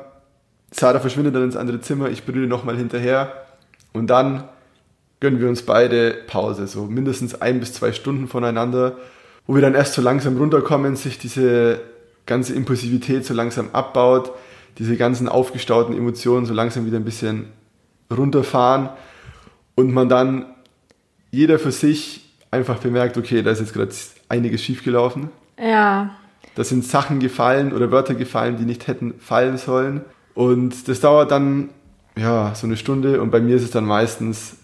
Sarah 0.73 1.01
verschwindet 1.01 1.35
dann 1.35 1.45
ins 1.45 1.57
andere 1.57 1.81
Zimmer, 1.81 2.09
ich 2.09 2.25
brülle 2.25 2.47
nochmal 2.47 2.77
hinterher 2.77 3.33
und 3.93 4.09
dann 4.09 4.45
gönnen 5.21 5.41
wir 5.41 5.49
uns 5.49 5.63
beide 5.63 6.15
Pause, 6.27 6.67
so 6.67 6.87
mindestens 6.87 7.41
ein 7.41 7.61
bis 7.61 7.75
zwei 7.75 7.93
Stunden 7.93 8.27
voneinander, 8.27 8.97
wo 9.47 9.55
wir 9.55 9.63
dann 9.63 9.75
erst 9.75 9.95
so 9.95 10.03
langsam 10.03 10.37
runterkommen, 10.37 10.97
sich 10.97 11.19
diese 11.19 11.81
ganze 12.27 12.55
Impulsivität 12.55 13.25
so 13.25 13.35
langsam 13.35 13.71
abbaut, 13.73 14.33
diese 14.79 14.97
ganzen 14.97 15.29
aufgestauten 15.29 15.97
Emotionen 15.97 16.47
so 16.47 16.55
langsam 16.55 16.87
wieder 16.87 16.97
ein 16.97 17.05
bisschen 17.05 17.47
runterfahren 18.11 18.89
und 19.75 19.93
man 19.93 20.09
dann 20.09 20.47
jeder 21.31 21.59
für 21.59 21.73
sich 21.73 22.29
einfach 22.51 22.79
bemerkt, 22.79 23.17
okay, 23.17 23.43
da 23.43 23.51
ist 23.51 23.61
jetzt 23.61 23.75
gerade 23.75 23.93
einiges 24.29 24.63
schiefgelaufen. 24.63 25.31
Ja, 25.59 26.17
Da 26.55 26.65
sind 26.65 26.85
Sachen 26.85 27.19
gefallen 27.21 27.73
oder 27.73 27.91
Wörter 27.91 28.15
gefallen, 28.15 28.57
die 28.59 28.65
nicht 28.65 28.87
hätten 28.87 29.15
fallen 29.19 29.57
sollen. 29.57 30.03
Und 30.35 30.89
das 30.89 31.01
dauert 31.01 31.31
dann 31.31 31.69
ja 32.17 32.55
so 32.55 32.67
eine 32.67 32.77
Stunde 32.77 33.21
und 33.21 33.31
bei 33.31 33.41
mir 33.41 33.57
ist 33.57 33.63
es 33.63 33.71
dann 33.71 33.85
meistens 33.85 34.57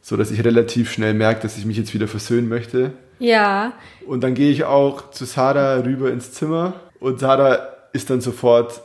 so, 0.00 0.16
dass 0.16 0.30
ich 0.30 0.44
relativ 0.44 0.92
schnell 0.92 1.14
merke, 1.14 1.42
dass 1.42 1.56
ich 1.56 1.64
mich 1.66 1.76
jetzt 1.76 1.94
wieder 1.94 2.08
versöhnen 2.08 2.48
möchte. 2.48 2.92
ja. 3.18 3.72
Und 4.06 4.22
dann 4.22 4.34
gehe 4.34 4.50
ich 4.50 4.64
auch 4.64 5.10
zu 5.12 5.24
Sarah 5.24 5.76
rüber 5.76 6.10
ins 6.12 6.32
Zimmer 6.32 6.74
und 7.00 7.20
Sarah 7.20 7.68
ist 7.92 8.10
dann 8.10 8.20
sofort 8.20 8.82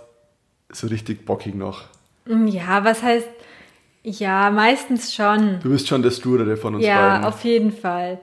so 0.71 0.87
richtig 0.87 1.25
bockig 1.25 1.55
noch. 1.55 1.81
Mm, 2.25 2.47
Ja, 2.47 2.83
was 2.85 3.01
heißt, 3.03 3.27
ja, 4.03 4.49
meistens 4.49 5.13
schon. 5.13 5.59
Du 5.61 5.69
bist 5.71 5.87
schon 5.87 6.01
der 6.03 6.11
Sturere 6.11 6.55
von 6.57 6.75
uns 6.75 6.85
Ja, 6.85 7.09
beiden. 7.15 7.25
auf 7.25 7.43
jeden 7.43 7.71
Fall. 7.73 8.19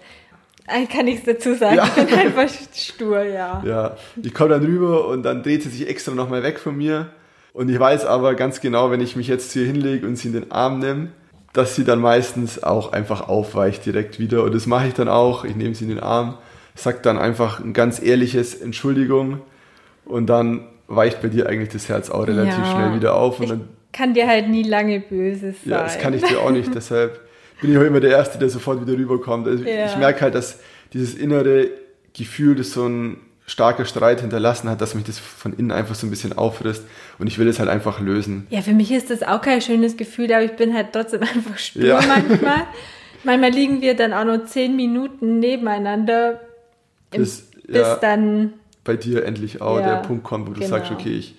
Äh, 0.69 0.87
Kann 0.87 1.05
nichts 1.05 1.27
dazu 1.27 1.55
sagen. 1.55 1.77
Ja. 1.77 1.85
Ich 1.97 2.07
bin 2.07 2.15
einfach 2.19 2.49
stur, 2.75 3.23
ja. 3.23 3.63
Ja, 3.65 3.97
ich 4.23 4.33
komme 4.33 4.51
dann 4.51 4.65
rüber 4.65 5.07
und 5.09 5.23
dann 5.23 5.43
dreht 5.43 5.63
sie 5.65 5.69
sich 5.69 5.87
extra 5.89 6.13
nochmal 6.13 6.43
weg 6.43 6.59
von 6.59 6.77
mir. 6.77 7.09
Und 7.57 7.71
ich 7.71 7.81
weiß 7.81 8.05
aber 8.05 8.35
ganz 8.35 8.61
genau, 8.61 8.91
wenn 8.91 9.01
ich 9.01 9.17
mich 9.17 9.29
jetzt 9.29 9.51
hier 9.53 9.65
hinlege 9.65 10.07
und 10.07 10.17
sie 10.17 10.29
in 10.29 10.35
den 10.35 10.53
Arm 10.53 10.79
nehme, 10.79 11.09
dass 11.55 11.75
sie 11.75 11.85
dann 11.85 12.01
meistens 12.01 12.63
auch 12.63 12.93
einfach 12.93 13.29
aufweicht 13.31 13.87
direkt 13.87 14.19
wieder. 14.19 14.43
Und 14.43 14.55
das 14.55 14.67
mache 14.67 14.89
ich 14.89 14.93
dann 14.95 15.09
auch. 15.09 15.43
Ich 15.47 15.57
nehme 15.57 15.75
sie 15.75 15.85
in 15.85 15.89
den 15.91 16.01
Arm, 16.01 16.37
sag 16.75 17.03
dann 17.03 17.17
einfach 17.17 17.59
ein 17.61 17.73
ganz 17.73 18.03
ehrliches 18.03 18.55
Entschuldigung 18.55 19.41
und 20.05 20.27
dann 20.27 20.67
weicht 20.87 21.23
bei 21.23 21.29
dir 21.29 21.49
eigentlich 21.49 21.71
das 21.71 21.89
Herz 21.89 22.11
auch 22.11 22.27
relativ 22.27 22.59
Ja. 22.59 22.73
schnell 22.73 22.95
wieder 22.95 23.15
auf. 23.15 23.39
Und 23.39 23.45
Ich 23.45 23.51
dann, 23.53 23.69
kann 23.91 24.13
dir 24.13 24.27
halt 24.27 24.51
nie 24.51 24.63
lange 24.63 25.01
böse 25.01 25.53
sein. 25.53 25.57
ja, 25.65 25.83
das 25.83 25.99
kann 25.99 26.13
ich 26.13 26.23
dir 26.25 26.41
auch 26.43 26.51
nicht. 26.51 26.71
Deshalb 26.75 27.19
bin 27.63 27.73
ich 27.73 27.79
auch 27.79 27.83
immer 27.85 28.01
der 28.01 28.11
Erste, 28.11 28.37
der 28.39 28.51
sofort 28.51 28.87
wieder 28.87 28.99
rüberkommt. 28.99 29.49
Also 29.49 29.65
Ja. 29.65 29.87
Ich 29.87 29.97
merke 29.97 30.21
halt, 30.21 30.35
dass 30.35 30.61
dieses 30.93 31.15
innere 31.15 31.69
Gefühl, 32.13 32.55
das 32.55 32.73
so 32.73 32.87
ein 32.87 33.17
starker 33.47 33.85
Streit 33.85 34.21
hinterlassen 34.21 34.69
hat, 34.69 34.81
dass 34.81 34.95
mich 34.95 35.05
das 35.05 35.19
von 35.19 35.53
innen 35.53 35.71
einfach 35.71 35.95
so 35.95 36.07
ein 36.07 36.11
bisschen 36.11 36.37
auffrisst 36.37 36.85
und 37.19 37.27
ich 37.29 37.39
will 37.39 37.47
es 37.49 37.59
halt 37.61 37.69
einfach 37.69 38.01
lösen. 38.01 38.47
Ja, 38.51 38.61
für 38.61 38.73
mich 38.73 38.91
ist 38.91 39.09
das 39.11 39.23
auch 39.23 39.41
kein 39.41 39.61
schönes 39.61 39.97
Gefühl, 39.97 40.33
aber 40.33 40.43
ich 40.45 40.57
bin 40.57 40.75
halt 40.75 40.89
trotzdem 40.93 41.21
einfach 41.35 41.57
stur 41.59 41.83
Ja. 41.85 42.01
manchmal. 42.07 42.63
Manchmal 43.25 43.51
liegen 43.51 43.81
wir 43.81 43.95
dann 43.97 44.13
auch 44.13 44.25
nur 44.25 44.45
zehn 44.47 44.77
Minuten 44.77 45.41
nebeneinander, 45.41 46.41
im, 47.13 47.23
Bis, 47.23 47.49
bis 47.67 47.77
ja, 47.77 47.97
dann, 47.97 48.53
bei 48.85 48.95
dir 48.97 49.25
endlich 49.25 49.61
auch 49.61 49.81
Ja, 49.81 49.87
der 49.87 49.97
Punkt 49.97 50.23
kommt, 50.23 50.47
wo 50.49 50.53
du 50.53 50.61
genau. 50.61 50.71
sagst, 50.71 50.93
okay, 50.93 51.13
ich, 51.13 51.35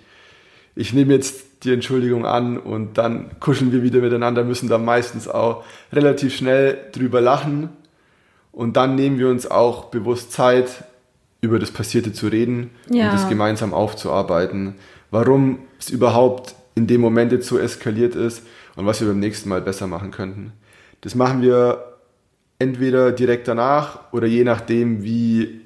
ich 0.76 0.92
nehme 0.94 1.14
jetzt 1.14 1.64
die 1.64 1.72
Entschuldigung 1.72 2.26
an 2.26 2.58
und 2.58 2.98
dann 2.98 3.32
kuscheln 3.40 3.72
wir 3.72 3.84
wieder 3.84 4.00
miteinander, 4.00 4.44
müssen 4.44 4.68
da 4.70 4.78
meistens 4.78 5.28
auch 5.30 5.64
relativ 5.94 6.36
schnell 6.36 6.78
drüber 6.92 7.22
lachen 7.22 7.70
und 8.52 8.76
dann 8.76 8.96
nehmen 8.96 9.18
wir 9.18 9.30
uns 9.30 9.50
auch 9.50 9.86
bewusst 9.86 10.32
Zeit, 10.34 10.84
über 11.42 11.60
das 11.60 11.72
Passierte 11.72 12.14
zu 12.14 12.28
reden 12.28 12.72
Ja. 12.90 13.06
und 13.08 13.14
das 13.14 13.30
gemeinsam 13.30 13.74
aufzuarbeiten, 13.74 14.76
warum 15.12 15.60
es 15.80 15.90
überhaupt 15.90 16.56
in 16.76 16.88
dem 16.88 17.02
Moment 17.02 17.32
jetzt 17.32 17.48
so 17.48 17.58
eskaliert 17.58 18.16
ist 18.16 18.44
und 18.76 18.86
was 18.86 19.02
wir 19.02 19.08
beim 19.08 19.20
nächsten 19.20 19.50
Mal 19.50 19.62
besser 19.62 19.88
machen 19.88 20.12
könnten. 20.12 20.54
Das 21.02 21.16
machen 21.16 21.42
wir 21.42 21.84
entweder 22.60 23.12
direkt 23.12 23.48
danach 23.48 24.12
oder 24.12 24.28
je 24.28 24.44
nachdem, 24.44 25.04
wie 25.04 25.62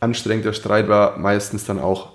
anstrengend 0.00 0.44
der 0.44 0.52
Streit 0.52 0.88
war, 0.88 1.18
meistens 1.18 1.64
dann 1.64 1.78
auch 1.78 2.10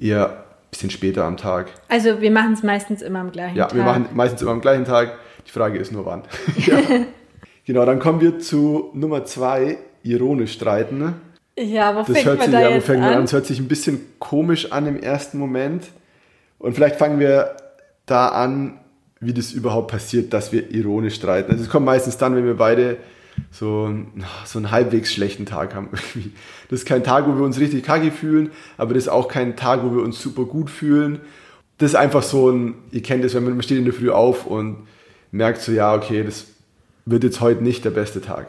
eher 0.00 0.28
ein 0.28 0.70
bisschen 0.70 0.90
später 0.90 1.24
am 1.24 1.36
Tag. 1.36 1.68
also 1.88 2.20
wir 2.20 2.30
machen 2.30 2.52
es 2.52 2.62
meistens 2.62 3.02
immer 3.02 3.20
am 3.20 3.32
gleichen 3.32 3.56
Ja, 3.56 3.66
Tag. 3.66 3.76
wir 3.76 3.82
machen 3.84 4.06
meistens 4.14 4.42
immer 4.42 4.52
am 4.52 4.60
gleichen 4.60 4.84
Tag. 4.84 5.14
Die 5.46 5.50
Frage 5.50 5.78
ist 5.78 5.92
nur 5.92 6.06
wann. 6.06 6.22
ja. 6.56 6.78
Genau, 7.66 7.84
dann 7.84 7.98
kommen 7.98 8.20
wir 8.20 8.38
zu 8.38 8.90
Nummer 8.94 9.24
zwei, 9.24 9.78
ironisch 10.02 10.52
streiten. 10.52 11.14
Ja, 11.58 11.94
wo 11.94 11.98
Das 12.00 12.06
fängt 12.08 12.24
hört 12.26 12.38
man 12.38 12.46
sich, 12.46 12.54
da 12.54 12.60
ja, 12.62 12.68
wo 12.70 12.72
jetzt 12.74 12.86
fängt 12.86 13.00
man 13.00 13.08
an? 13.10 13.16
an? 13.16 13.22
Das 13.22 13.32
hört 13.32 13.46
sich 13.46 13.58
ein 13.60 13.68
bisschen 13.68 14.00
komisch 14.18 14.72
an 14.72 14.86
im 14.86 14.96
ersten 14.98 15.38
Moment. 15.38 15.84
Und 16.58 16.74
vielleicht 16.74 16.96
fangen 16.96 17.20
wir 17.20 17.56
da 18.06 18.28
an, 18.28 18.80
wie 19.20 19.32
das 19.32 19.52
überhaupt 19.52 19.90
passiert, 19.90 20.32
dass 20.32 20.52
wir 20.52 20.70
ironisch 20.70 21.14
streiten. 21.14 21.50
Also 21.52 21.62
es 21.64 21.70
kommt 21.70 21.86
meistens 21.86 22.16
dann, 22.16 22.34
wenn 22.34 22.44
wir 22.44 22.56
beide 22.56 22.96
so, 23.50 23.84
einen- 23.84 24.24
so 24.44 24.58
einen 24.58 24.70
halbwegs 24.70 25.12
schlechten 25.12 25.46
Tag 25.46 25.74
haben. 25.74 25.88
Das 26.70 26.80
ist 26.80 26.86
kein 26.86 27.04
Tag, 27.04 27.26
wo 27.28 27.36
wir 27.36 27.44
uns 27.44 27.60
richtig 27.60 27.84
kacke 27.84 28.10
fühlen, 28.10 28.50
aber 28.78 28.94
das 28.94 29.04
ist 29.04 29.08
auch 29.10 29.28
kein 29.28 29.54
Tag, 29.54 29.84
wo 29.84 29.94
wir 29.94 30.02
uns 30.02 30.20
super 30.20 30.44
gut 30.44 30.70
fühlen. 30.70 31.20
Das 31.78 31.90
ist 31.90 31.94
einfach 31.94 32.22
so 32.22 32.50
ein, 32.50 32.74
ihr 32.90 33.02
kennt 33.02 33.22
es, 33.24 33.34
wenn 33.34 33.44
man, 33.44 33.52
man 33.52 33.62
steht 33.62 33.78
in 33.78 33.84
der 33.84 33.92
Früh 33.92 34.10
auf 34.10 34.46
und 34.46 34.78
merkt 35.30 35.60
so, 35.60 35.72
ja, 35.72 35.94
okay, 35.94 36.22
das 36.24 36.46
wird 37.04 37.22
jetzt 37.22 37.40
heute 37.40 37.62
nicht 37.62 37.84
der 37.84 37.90
beste 37.90 38.20
Tag. 38.22 38.48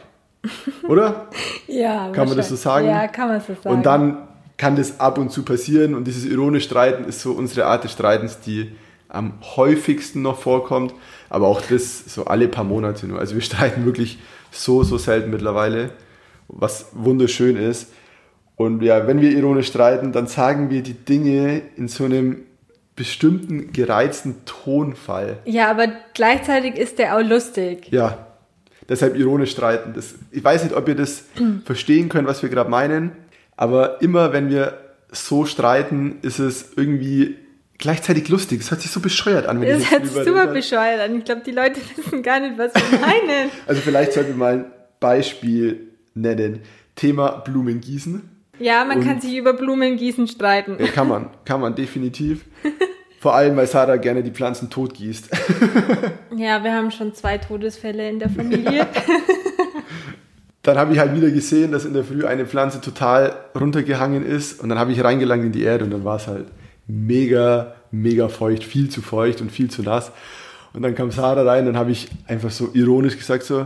Oder? 0.88 1.28
Ja, 1.68 2.12
Kann 2.12 2.28
man 2.28 2.38
das 2.38 2.50
so 2.50 2.56
sagen? 2.56 2.88
Ja, 2.88 3.08
kann 3.08 3.28
man 3.28 3.42
so 3.42 3.56
sagen. 3.56 3.76
Und 3.76 3.86
dann 3.86 4.28
kann 4.58 4.76
das 4.76 5.00
ab 5.00 5.18
und 5.18 5.32
zu 5.32 5.44
passieren 5.44 5.96
und 5.96 6.06
dieses 6.06 6.26
ironisch 6.26 6.66
Streiten 6.66 7.06
ist 7.06 7.22
so 7.22 7.32
unsere 7.32 7.66
Art 7.66 7.84
des 7.84 7.92
Streitens, 7.92 8.40
die 8.40 8.72
am 9.10 9.34
häufigsten 9.56 10.22
noch 10.22 10.40
vorkommt, 10.40 10.94
aber 11.30 11.48
auch 11.48 11.62
das 11.62 12.06
so 12.14 12.26
alle 12.26 12.48
paar 12.48 12.64
Monate 12.64 13.08
nur. 13.08 13.20
Also 13.20 13.36
wir 13.36 13.42
streiten 13.50 13.86
wirklich 13.86 14.20
so, 14.52 14.84
so 14.84 14.98
selten 14.98 15.32
mittlerweile, 15.32 15.92
was 16.48 16.88
wunderschön 16.94 17.58
ist. 17.58 17.92
Und 18.56 18.82
ja, 18.82 19.08
wenn 19.08 19.20
wir 19.20 19.32
ironisch 19.32 19.68
streiten, 19.68 20.14
dann 20.14 20.28
sagen 20.28 20.70
wir 20.70 20.82
die 20.82 20.94
Dinge 20.94 21.62
in 21.76 21.88
so 21.88 22.06
einem 22.06 22.44
bestimmten 22.96 23.74
gereizten 23.74 24.46
Tonfall. 24.46 25.40
Ja, 25.44 25.70
aber 25.70 25.88
gleichzeitig 26.14 26.78
ist 26.78 26.98
der 26.98 27.18
auch 27.18 27.22
lustig. 27.22 27.88
Ja, 27.92 28.26
deshalb 28.90 29.16
ironisch 29.18 29.52
streiten. 29.52 29.94
Das, 29.94 30.16
ich 30.32 30.44
weiß 30.44 30.64
nicht, 30.64 30.76
ob 30.76 30.88
ihr 30.88 30.96
das 30.96 31.26
verstehen 31.66 32.10
könnt, 32.10 32.28
was 32.28 32.42
wir 32.42 32.50
gerade 32.50 32.70
meinen, 32.70 33.12
aber 33.58 34.02
immer 34.02 34.34
wenn 34.34 34.50
wir 34.50 34.80
so 35.12 35.46
streiten, 35.46 36.18
ist 36.24 36.40
es 36.40 36.74
irgendwie 36.76 37.38
gleichzeitig 37.78 38.28
lustig. 38.30 38.60
Das 38.60 38.72
hört 38.72 38.82
sich 38.82 38.92
so 38.92 39.00
bescheuert 39.00 39.46
an. 39.48 39.62
Wenn 39.62 39.70
Das 39.70 39.82
ich 39.84 39.92
hört 39.92 40.06
sich 40.06 40.24
super 40.24 40.48
bescheuert 40.48 41.00
an. 41.02 41.18
Ich 41.18 41.26
glaube, 41.26 41.42
die 41.46 41.52
Leute 41.52 41.80
wissen 41.96 42.22
gar 42.24 42.40
nicht, 42.40 42.58
was 42.58 42.74
wir 42.74 43.00
meinen. 43.00 43.50
Also 43.68 43.82
vielleicht 43.82 44.14
sollten 44.14 44.30
wir 44.32 44.38
mal 44.38 44.54
ein 44.54 44.66
Beispiel 45.00 45.88
nennen. 46.14 46.60
Thema 46.96 47.30
Blumengießen. 47.46 48.30
Ja, 48.60 48.86
man 48.86 49.00
Und- 49.00 49.06
kann 49.06 49.20
sich 49.22 49.36
über 49.36 49.54
Blumengießen 49.54 50.28
streiten. 50.28 50.78
Ja, 50.80 50.88
kann 50.88 51.08
man, 51.10 51.30
kann 51.46 51.60
man 51.62 51.76
definitiv. 51.76 52.46
Vor 53.26 53.34
allem, 53.34 53.58
weil 53.58 53.66
Sarah 53.66 53.96
gerne 53.96 54.22
die 54.22 54.30
Pflanzen 54.30 54.70
tot 54.70 54.94
gießt. 54.94 55.32
Ja, 56.38 56.64
wir 56.64 56.76
haben 56.76 56.92
schon 56.92 57.16
zwei 57.16 57.40
Todesfälle 57.40 58.08
in 58.08 58.20
der 58.20 58.30
Familie. 58.30 58.86
Dann 60.62 60.78
habe 60.78 60.94
ich 60.94 61.00
halt 61.00 61.16
wieder 61.16 61.32
gesehen, 61.32 61.72
dass 61.72 61.86
in 61.86 61.94
der 61.96 62.04
Früh 62.04 62.24
eine 62.24 62.46
Pflanze 62.46 62.82
total 62.82 63.36
runtergehangen 63.60 64.24
ist 64.24 64.62
und 64.62 64.70
dann 64.70 64.78
habe 64.78 64.92
ich 64.92 65.04
reingelangt 65.04 65.44
in 65.44 65.52
die 65.52 65.64
Erde 65.64 65.86
und 65.86 65.92
dann 65.92 66.04
war 66.04 66.18
es 66.18 66.28
halt 66.28 66.46
mega, 66.86 67.74
mega 67.90 68.28
feucht, 68.28 68.64
viel 68.64 68.90
zu 68.90 69.02
feucht 69.02 69.42
und 69.42 69.52
viel 69.52 69.72
zu 69.72 69.82
nass. 69.82 70.12
Und 70.74 70.84
dann 70.84 70.94
kam 70.94 71.10
Sarah 71.10 71.42
rein 71.42 71.62
und 71.62 71.74
dann 71.74 71.78
habe 71.78 71.90
ich 71.90 72.10
einfach 72.28 72.52
so 72.52 72.70
ironisch 72.74 73.18
gesagt 73.18 73.42
so, 73.42 73.66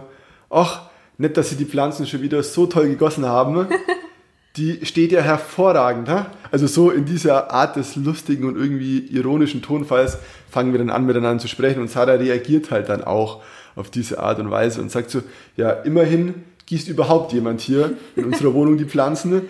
ach, 0.50 0.84
nett, 1.18 1.36
dass 1.36 1.50
Sie 1.50 1.58
die 1.58 1.66
Pflanzen 1.66 2.08
schon 2.08 2.22
wieder 2.22 2.42
so 2.44 2.66
toll 2.66 2.88
gegossen 2.88 3.26
haben. 3.26 3.68
Die 4.58 4.86
steht 4.86 5.12
ja 5.12 5.22
hervorragend. 5.22 6.10
Ha? 6.10 6.32
Also 6.52 6.68
so 6.68 6.90
in 6.90 7.06
dieser 7.06 7.52
Art 7.52 7.76
des 7.76 7.96
lustigen 7.96 8.46
und 8.46 8.58
irgendwie 8.58 9.00
ironischen 9.00 9.62
Tonfalls 9.62 10.18
fangen 10.50 10.72
wir 10.72 10.80
dann 10.80 10.90
an, 10.90 11.06
miteinander 11.06 11.42
zu 11.42 11.48
sprechen 11.48 11.82
und 11.82 11.90
Sarah 11.90 12.14
reagiert 12.14 12.72
halt 12.72 12.90
dann 12.90 13.04
auch 13.04 13.42
auf 13.76 13.90
diese 13.90 14.20
Art 14.20 14.40
und 14.40 14.52
Weise 14.52 14.82
und 14.82 14.92
sagt 14.92 15.10
so, 15.10 15.22
ja, 15.56 15.72
immerhin 15.72 16.44
gießt 16.66 16.88
überhaupt 16.88 17.34
jemand 17.34 17.62
hier 17.62 17.94
in 18.16 18.26
unserer 18.26 18.54
Wohnung 18.54 18.78
die 18.78 18.86
Pflanzen. 18.86 19.44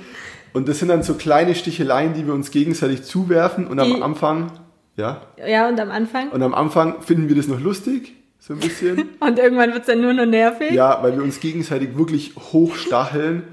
Und 0.54 0.68
das 0.68 0.80
sind 0.80 0.88
dann 0.88 1.04
so 1.04 1.14
kleine 1.16 1.56
Sticheleien, 1.56 2.14
die 2.14 2.26
wir 2.26 2.34
uns 2.34 2.52
gegenseitig 2.52 3.04
zuwerfen 3.04 3.68
und 3.68 3.80
am 3.80 4.02
Anfang, 4.02 4.52
ja, 4.98 5.22
ja, 5.46 5.68
und 5.68 5.80
am 5.80 5.92
Anfang. 5.92 6.30
und 6.30 6.42
am 6.42 6.54
Anfang 6.54 7.02
finden 7.02 7.30
wir 7.30 7.36
das 7.36 7.48
noch 7.48 7.60
lustig, 7.60 8.14
so 8.40 8.54
ein 8.54 8.60
bisschen. 8.60 9.10
Und 9.20 9.38
irgendwann 9.38 9.72
wird 9.74 9.82
es 9.82 9.88
dann 9.88 10.02
nur 10.02 10.14
noch 10.14 10.26
nervig. 10.26 10.72
Ja, 10.72 11.04
weil 11.04 11.16
wir 11.16 11.24
uns 11.24 11.42
gegenseitig 11.42 11.98
wirklich 11.98 12.36
hochstacheln, 12.38 13.44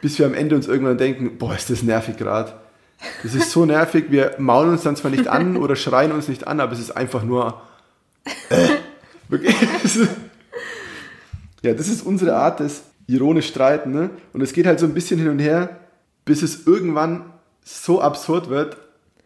bis 0.00 0.18
wir 0.18 0.26
am 0.26 0.34
Ende 0.34 0.54
uns 0.54 0.68
irgendwann 0.68 0.98
denken, 0.98 1.38
boah, 1.38 1.54
ist 1.54 1.70
das 1.70 1.82
nervig 1.82 2.16
gerade. 2.16 2.52
Das 3.22 3.34
ist 3.34 3.50
so 3.50 3.64
nervig, 3.64 4.06
wir 4.10 4.34
maulen 4.38 4.70
uns 4.70 4.82
dann 4.82 4.96
zwar 4.96 5.10
nicht 5.10 5.28
an 5.28 5.56
oder 5.56 5.76
schreien 5.76 6.12
uns 6.12 6.28
nicht 6.28 6.46
an, 6.46 6.60
aber 6.60 6.72
es 6.72 6.80
ist 6.80 6.96
einfach 6.96 7.22
nur... 7.22 7.60
Äh, 8.50 8.68
wirklich. 9.28 9.54
ja, 11.62 11.74
das 11.74 11.88
ist 11.88 12.04
unsere 12.04 12.36
Art 12.36 12.60
des 12.60 12.82
ironisch 13.06 13.48
Streiten. 13.48 13.92
Ne? 13.92 14.10
Und 14.32 14.40
es 14.40 14.52
geht 14.52 14.66
halt 14.66 14.80
so 14.80 14.86
ein 14.86 14.94
bisschen 14.94 15.18
hin 15.18 15.28
und 15.28 15.38
her, 15.38 15.80
bis 16.24 16.42
es 16.42 16.66
irgendwann 16.66 17.32
so 17.64 18.00
absurd 18.00 18.48
wird, 18.48 18.76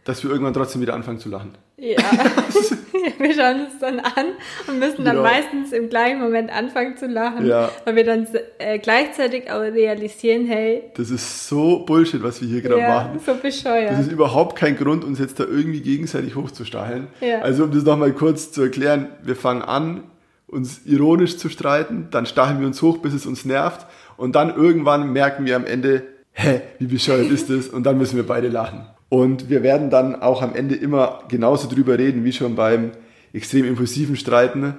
dass 0.04 0.22
wir 0.24 0.30
irgendwann 0.30 0.54
trotzdem 0.54 0.80
wieder 0.82 0.94
anfangen 0.94 1.18
zu 1.18 1.28
lachen. 1.28 1.52
Ja. 1.76 1.96
wir 3.18 3.34
schauen 3.34 3.66
uns 3.66 3.78
dann 3.80 3.98
an 4.00 4.26
und 4.68 4.78
müssen 4.78 5.04
dann 5.04 5.16
Genau. 5.16 5.22
meistens 5.28 5.72
im 5.72 5.88
gleichen 5.88 6.20
Moment 6.20 6.50
anfangen 6.52 6.96
zu 6.96 7.06
lachen, 7.06 7.46
Ja. 7.46 7.70
weil 7.84 7.96
wir 7.96 8.04
dann 8.04 8.26
äh, 8.58 8.78
gleichzeitig 8.78 9.50
auch 9.50 9.60
realisieren, 9.60 10.46
hey, 10.46 10.84
Das 10.94 11.10
ist 11.10 11.48
so 11.48 11.80
Bullshit, 11.80 12.22
was 12.22 12.40
wir 12.40 12.48
hier 12.48 12.62
gerade 12.62 12.80
ja, 12.80 12.88
machen. 12.88 13.20
so 13.24 13.34
bescheuert. 13.34 13.90
Das 13.92 14.00
ist 14.00 14.12
überhaupt 14.12 14.56
kein 14.56 14.76
Grund, 14.76 15.04
uns 15.04 15.18
jetzt 15.18 15.40
da 15.40 15.44
irgendwie 15.44 15.80
gegenseitig 15.80 16.36
hochzustacheln. 16.36 17.08
Ja. 17.20 17.40
Also 17.40 17.64
um 17.64 17.72
das 17.72 17.82
nochmal 17.84 18.12
kurz 18.12 18.52
zu 18.52 18.62
erklären, 18.62 19.08
wir 19.22 19.34
fangen 19.36 19.62
an, 19.62 20.04
uns 20.46 20.82
ironisch 20.84 21.38
zu 21.38 21.48
streiten, 21.48 22.08
dann 22.10 22.26
stacheln 22.26 22.60
wir 22.60 22.66
uns 22.66 22.80
hoch, 22.82 22.98
bis 22.98 23.14
es 23.14 23.24
uns 23.26 23.44
nervt 23.44 23.86
und 24.16 24.36
dann 24.36 24.54
irgendwann 24.54 25.12
merken 25.12 25.46
wir 25.46 25.56
am 25.56 25.64
Ende, 25.64 26.02
hä, 26.32 26.60
wie 26.78 26.86
bescheuert 26.86 27.30
ist 27.30 27.50
das? 27.50 27.68
Und 27.68 27.84
dann 27.84 27.98
müssen 27.98 28.16
wir 28.16 28.26
beide 28.26 28.48
lachen. 28.48 28.86
Und 29.12 29.50
wir 29.50 29.62
werden 29.62 29.90
dann 29.90 30.22
auch 30.22 30.40
am 30.40 30.54
Ende 30.54 30.74
immer 30.74 31.24
genauso 31.28 31.68
drüber 31.68 31.98
reden, 31.98 32.24
wie 32.24 32.32
schon 32.32 32.54
beim 32.54 32.92
extrem 33.34 33.66
impulsiven 33.66 34.16
Streiten, 34.16 34.78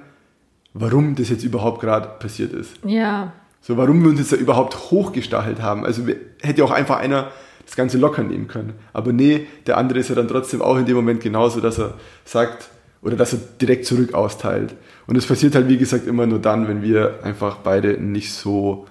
warum 0.72 1.14
das 1.14 1.28
jetzt 1.28 1.44
überhaupt 1.44 1.80
gerade 1.80 2.08
passiert 2.18 2.52
ist. 2.52 2.84
ja, 2.84 3.32
So, 3.60 3.76
warum 3.76 4.02
wir 4.02 4.10
uns 4.10 4.18
jetzt 4.18 4.32
da 4.32 4.36
überhaupt 4.36 4.90
hochgestachelt 4.90 5.62
haben. 5.62 5.86
Also 5.86 6.08
wir, 6.08 6.16
hätte 6.42 6.58
ja 6.58 6.64
auch 6.64 6.72
einfach 6.72 6.98
einer 6.98 7.30
das 7.64 7.76
Ganze 7.76 7.96
locker 7.96 8.24
nehmen 8.24 8.48
können. 8.48 8.72
Aber 8.92 9.12
nee, 9.12 9.46
der 9.68 9.78
andere 9.78 10.00
ist 10.00 10.08
ja 10.08 10.16
dann 10.16 10.26
trotzdem 10.26 10.62
auch 10.62 10.78
in 10.78 10.86
dem 10.86 10.96
Moment 10.96 11.20
genauso, 11.20 11.60
dass 11.60 11.78
er 11.78 11.94
sagt 12.24 12.70
oder 13.02 13.14
dass 13.14 13.34
er 13.34 13.38
direkt 13.60 13.86
zurück 13.86 14.14
austeilt. 14.14 14.74
Und 15.06 15.14
es 15.14 15.26
passiert 15.26 15.54
halt, 15.54 15.68
wie 15.68 15.78
gesagt, 15.78 16.08
immer 16.08 16.26
nur 16.26 16.40
dann, 16.40 16.66
wenn 16.66 16.82
wir 16.82 17.20
einfach 17.22 17.58
beide 17.58 18.02
nicht 18.02 18.32
so 18.32 18.86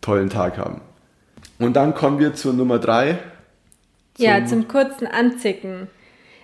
tollen 0.00 0.30
Tag 0.30 0.58
haben. 0.58 0.80
Und 1.60 1.74
dann 1.74 1.94
kommen 1.94 2.18
wir 2.18 2.34
zur 2.34 2.54
Nummer 2.54 2.80
drei. 2.80 3.20
Ja, 4.20 4.44
zum 4.46 4.68
kurzen 4.68 5.06
Anzicken. 5.06 5.88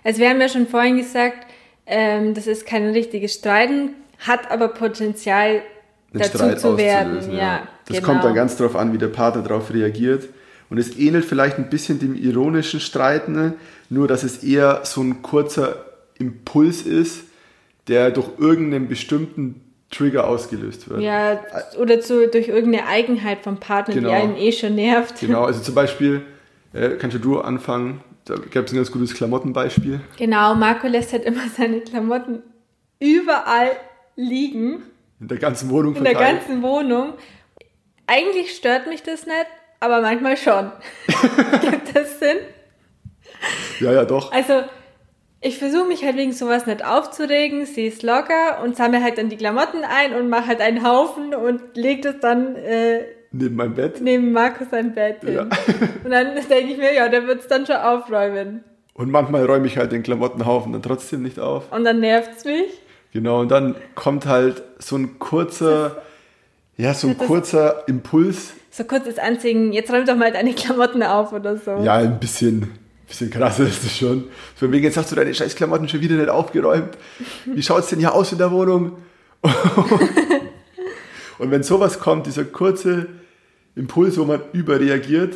Also 0.03 0.19
wir 0.21 0.29
haben 0.29 0.39
ja 0.41 0.49
schon 0.49 0.67
vorhin 0.67 0.97
gesagt, 0.97 1.47
ähm, 1.85 2.33
das 2.33 2.47
ist 2.47 2.65
kein 2.65 2.89
richtiges 2.91 3.33
Streiten, 3.33 3.91
hat 4.19 4.49
aber 4.51 4.69
Potenzial 4.69 5.61
einen 6.13 6.21
dazu 6.23 6.37
Streit 6.37 6.59
zu 6.59 6.77
werden. 6.77 7.17
auszulösen, 7.17 7.37
Ja, 7.39 7.67
Das 7.87 7.97
genau. 7.97 8.07
kommt 8.09 8.23
dann 8.23 8.33
ganz 8.33 8.57
drauf 8.57 8.75
an, 8.75 8.93
wie 8.93 8.97
der 8.97 9.07
Partner 9.07 9.41
darauf 9.43 9.73
reagiert. 9.73 10.29
Und 10.69 10.77
es 10.77 10.97
ähnelt 10.97 11.23
vielleicht 11.23 11.57
ein 11.57 11.69
bisschen 11.69 11.99
dem 11.99 12.15
ironischen 12.15 12.79
Streiten, 12.81 13.31
ne? 13.33 13.53
nur 13.89 14.07
dass 14.07 14.23
es 14.23 14.43
eher 14.43 14.81
so 14.83 15.01
ein 15.01 15.21
kurzer 15.21 15.85
Impuls 16.19 16.81
ist, 16.81 17.21
der 17.87 18.11
durch 18.11 18.27
irgendeinen 18.37 18.89
bestimmten 18.89 19.61
Trigger 19.91 20.27
ausgelöst 20.27 20.89
wird. 20.89 20.99
Ja, 20.99 21.39
oder 21.79 22.01
zu, 22.01 22.27
durch 22.27 22.49
irgendeine 22.49 22.87
Eigenheit 22.87 23.39
vom 23.43 23.57
Partner, 23.61 23.93
Genau. 23.93 24.09
die 24.09 24.15
einen 24.15 24.35
eh 24.35 24.51
schon 24.51 24.75
nervt. 24.75 25.21
Genau, 25.21 25.43
also 25.45 25.61
zum 25.61 25.73
Beispiel, 25.73 26.21
äh, 26.73 26.89
kannst 26.97 27.15
du 27.15 27.19
du 27.19 27.39
anfangen, 27.39 28.01
da 28.25 28.35
gab 28.35 28.65
es 28.65 28.73
ein 28.73 28.75
ganz 28.77 28.91
gutes 28.91 29.13
Klamottenbeispiel. 29.13 30.01
Genau, 30.17 30.55
Marco 30.55 30.87
lässt 30.87 31.13
halt 31.13 31.23
immer 31.25 31.47
seine 31.55 31.81
Klamotten 31.81 32.43
überall 32.99 33.71
liegen, 34.15 34.83
In 35.19 35.27
der 35.27 35.37
ganzen 35.37 35.69
Wohnung 35.69 35.95
in 35.95 36.03
der 36.03 36.13
verteilt. 36.13 36.39
ganzen 36.47 36.61
Wohnung. 36.63 37.13
Eigentlich 38.07 38.55
stört 38.55 38.87
mich 38.87 39.03
das 39.03 39.25
nicht, 39.25 39.47
aber 39.79 40.01
manchmal 40.01 40.37
schon. 40.37 40.71
Gibt 41.61 41.95
das 41.95 42.19
Sinn? 42.19 42.37
Ja, 43.79 43.91
ja, 43.91 44.05
doch. 44.05 44.31
Also, 44.31 44.63
ich 45.41 45.59
versuche 45.59 45.87
mich 45.87 46.03
halt 46.03 46.17
wegen 46.17 46.31
sowas 46.31 46.65
nicht 46.65 46.83
aufzuregen, 46.83 47.65
sie 47.65 47.85
ist 47.87 48.01
locker 48.01 48.61
und 48.63 48.75
sammle 48.75 49.03
halt 49.03 49.17
dann 49.19 49.29
die 49.29 49.37
Klamotten 49.37 49.83
ein 49.83 50.13
und 50.15 50.29
mache 50.29 50.47
halt 50.47 50.61
einen 50.61 50.83
Haufen 50.83 51.35
und 51.35 51.61
lege 51.77 52.01
das 52.01 52.19
dann 52.19 52.55
äh, 52.55 53.03
Neben 53.31 53.55
meinem 53.55 53.73
Bett. 53.73 54.01
neben 54.01 54.31
Markus 54.31 54.69
sein 54.71 54.93
Bett 54.93 55.21
hin. 55.21 55.33
Ja. 55.33 55.41
Und 56.03 56.11
dann 56.11 56.35
denke 56.49 56.71
ich 56.71 56.77
mir, 56.77 56.93
ja, 56.93 57.09
der 57.09 57.27
wird 57.27 57.41
es 57.41 57.47
dann 57.47 57.65
schon 57.65 57.75
aufräumen. 57.75 58.63
Und 58.93 59.11
manchmal 59.11 59.45
räume 59.45 59.67
ich 59.67 59.77
halt 59.77 59.91
den 59.91 60.01
Klamottenhaufen 60.01 60.73
dann 60.73 60.81
trotzdem 60.81 61.21
nicht 61.23 61.39
auf. 61.39 61.71
Und 61.71 61.83
dann 61.83 61.99
nervt's 61.99 62.45
mich. 62.45 62.81
Genau, 63.13 63.41
und 63.41 63.49
dann 63.49 63.75
kommt 63.95 64.25
halt 64.25 64.63
so 64.79 64.95
ein 64.95 65.19
kurzer, 65.19 66.01
ja, 66.77 66.93
so 66.93 67.07
ein 67.07 67.17
kurzer 67.17 67.87
Impuls. 67.87 68.53
So 68.71 68.83
kurzes 68.83 69.17
Anziehen, 69.19 69.71
jetzt 69.73 69.91
räum 69.91 70.05
doch 70.05 70.15
mal 70.15 70.31
deine 70.31 70.53
Klamotten 70.53 71.03
auf 71.03 71.31
oder 71.33 71.57
so. 71.57 71.77
Ja, 71.83 71.95
ein 71.95 72.19
bisschen, 72.19 72.71
bisschen 73.07 73.29
krasser 73.29 73.63
ist 73.63 73.83
das 73.83 73.97
schon. 73.97 74.25
Von 74.55 74.71
wegen, 74.71 74.83
jetzt 74.83 74.97
hast 74.97 75.11
du 75.11 75.15
deine 75.15 75.33
scheiß 75.33 75.55
Klamotten 75.55 75.87
schon 75.89 76.01
wieder 76.01 76.15
nicht 76.15 76.29
aufgeräumt. 76.29 76.97
Wie 77.45 77.61
schaut's 77.61 77.89
denn 77.89 77.99
hier 77.99 78.13
aus 78.13 78.31
in 78.31 78.37
der 78.37 78.51
Wohnung? 78.51 78.97
und 81.39 81.51
wenn 81.51 81.63
sowas 81.63 81.99
kommt, 81.99 82.25
dieser 82.27 82.43
kurze 82.45 83.07
Impuls, 83.75 84.17
wo 84.17 84.25
man 84.25 84.41
überreagiert, 84.53 85.35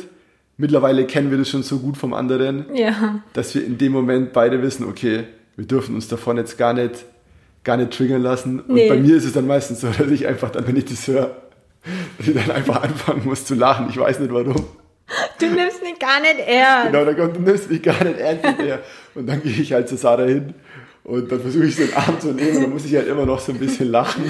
mittlerweile 0.56 1.06
kennen 1.06 1.30
wir 1.30 1.38
das 1.38 1.48
schon 1.48 1.62
so 1.62 1.78
gut 1.78 1.96
vom 1.96 2.12
anderen, 2.14 2.66
Ja. 2.74 3.20
dass 3.32 3.54
wir 3.54 3.64
in 3.64 3.78
dem 3.78 3.92
Moment 3.92 4.32
beide 4.32 4.62
wissen, 4.62 4.84
okay, 4.86 5.24
wir 5.56 5.66
dürfen 5.66 5.94
uns 5.94 6.08
davon 6.08 6.36
jetzt 6.36 6.58
gar 6.58 6.72
nicht, 6.72 7.04
gar 7.64 7.76
nicht 7.76 7.92
triggern 7.92 8.22
lassen. 8.22 8.60
Und 8.60 8.74
Nee. 8.74 8.88
bei 8.88 8.96
mir 8.96 9.16
ist 9.16 9.24
es 9.24 9.32
dann 9.32 9.46
meistens 9.46 9.80
so, 9.80 9.86
dass 9.98 10.10
ich 10.10 10.26
einfach 10.26 10.50
dann, 10.50 10.66
wenn 10.66 10.76
ich 10.76 10.86
das 10.86 11.06
höre, 11.06 11.36
dass 12.18 12.26
ich 12.28 12.34
dann 12.34 12.50
einfach 12.50 12.82
anfangen 12.82 13.22
muss 13.24 13.44
zu 13.44 13.54
lachen. 13.54 13.86
Ich 13.90 13.96
weiß 13.98 14.18
nicht 14.20 14.32
warum. 14.32 14.66
Du 15.38 15.46
nimmst 15.46 15.82
mich 15.82 15.98
gar 15.98 16.20
nicht 16.20 16.38
ernst. 16.46 16.92
Genau, 16.92 17.04
da 17.04 17.12
kommt, 17.14 17.36
du 17.36 17.40
nimmst 17.40 17.70
mich 17.70 17.82
gar 17.82 18.02
nicht 18.04 18.18
ernst 18.18 18.58
mehr. 18.58 18.80
Und 19.14 19.28
dann 19.28 19.42
gehe 19.42 19.52
ich 19.52 19.72
halt 19.72 19.88
zu 19.88 19.96
Sarah 19.96 20.24
hin 20.24 20.54
und 21.04 21.30
dann 21.30 21.40
versuche 21.40 21.64
ich 21.66 21.76
so 21.76 21.84
den 21.84 21.94
Arm 21.94 22.18
zu 22.20 22.28
nehmen 22.32 22.56
und 22.56 22.62
dann 22.62 22.70
muss 22.70 22.84
ich 22.86 22.94
halt 22.94 23.08
immer 23.08 23.26
noch 23.26 23.40
so 23.40 23.52
ein 23.52 23.58
bisschen 23.58 23.90
lachen. 23.90 24.24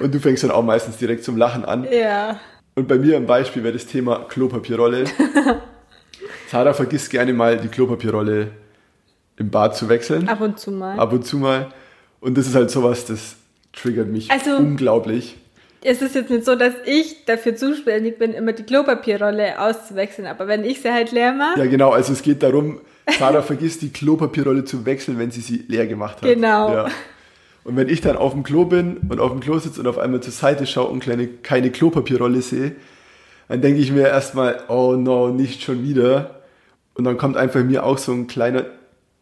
Und 0.00 0.14
du 0.14 0.18
fängst 0.20 0.42
dann 0.44 0.50
auch 0.50 0.62
meistens 0.62 0.96
direkt 0.96 1.24
zum 1.24 1.36
Lachen 1.36 1.64
an. 1.64 1.86
Ja. 1.90 2.38
Und 2.74 2.88
bei 2.88 2.96
mir 2.96 3.16
im 3.16 3.26
Beispiel 3.26 3.62
wäre 3.64 3.74
das 3.74 3.86
Thema 3.86 4.24
Klopapierrolle. 4.28 5.04
Sarah 6.50 6.74
vergisst 6.74 7.10
gerne 7.10 7.32
mal 7.32 7.56
die 7.58 7.68
Klopapierrolle 7.68 8.48
im 9.36 9.50
Bad 9.50 9.76
zu 9.76 9.88
wechseln. 9.88 10.28
Ab 10.28 10.40
und 10.40 10.58
zu 10.58 10.70
mal. 10.70 10.98
ab 10.98 11.12
und 11.12 11.26
zu 11.26 11.38
mal. 11.38 11.68
Und 12.20 12.36
das 12.38 12.46
ist 12.46 12.54
halt 12.54 12.70
sowas, 12.70 13.04
das 13.06 13.36
triggert 13.72 14.08
mich 14.08 14.30
Also- 14.30 14.56
unglaublich. 14.56 15.36
es 15.82 16.02
ist 16.02 16.14
jetzt 16.14 16.30
nicht 16.30 16.44
so, 16.44 16.54
dass 16.54 16.74
ich 16.84 17.24
dafür 17.24 17.56
zuständig 17.56 18.18
bin, 18.18 18.32
immer 18.34 18.52
die 18.52 18.62
Klopapierrolle 18.64 19.58
auszuwechseln, 19.60 20.28
aber 20.28 20.46
wenn 20.46 20.64
ich 20.64 20.80
sie 20.82 20.92
halt 20.92 21.10
leer 21.12 21.32
mache. 21.32 21.58
Ja, 21.60 21.66
genau, 21.66 21.90
also 21.90 22.12
es 22.12 22.22
geht 22.22 22.42
darum, 22.42 22.80
Sarah 23.18 23.42
vergisst 23.42 23.82
die 23.82 23.90
Klopapierrolle 23.90 24.64
zu 24.64 24.84
wechseln, 24.86 25.18
wenn 25.18 25.30
sie 25.30 25.40
sie 25.40 25.64
leer 25.66 25.86
gemacht 25.86 26.16
hat. 26.22 26.28
Genau. 26.28 26.72
Ja. 26.72 26.88
Und 27.64 27.76
wenn 27.76 27.88
ich 27.88 28.00
dann 28.00 28.16
auf 28.16 28.32
dem 28.32 28.42
Klo 28.42 28.64
bin 28.64 28.96
und 29.08 29.20
auf 29.20 29.30
dem 29.30 29.40
Klo 29.40 29.58
sitze 29.58 29.80
und 29.80 29.86
auf 29.86 29.98
einmal 29.98 30.20
zur 30.20 30.32
Seite 30.32 30.66
schaue 30.66 30.88
und 30.88 31.00
kleine, 31.00 31.26
keine 31.28 31.70
Klopapierrolle 31.70 32.42
sehe, 32.42 32.74
dann 33.48 33.60
denke 33.60 33.80
ich 33.80 33.92
mir 33.92 34.08
erstmal, 34.08 34.60
oh 34.68 34.94
no, 34.96 35.28
nicht 35.28 35.62
schon 35.62 35.82
wieder. 35.84 36.42
Und 36.94 37.04
dann 37.04 37.16
kommt 37.18 37.36
einfach 37.36 37.62
mir 37.62 37.84
auch 37.84 37.98
so 37.98 38.12
ein 38.12 38.26
kleiner 38.26 38.64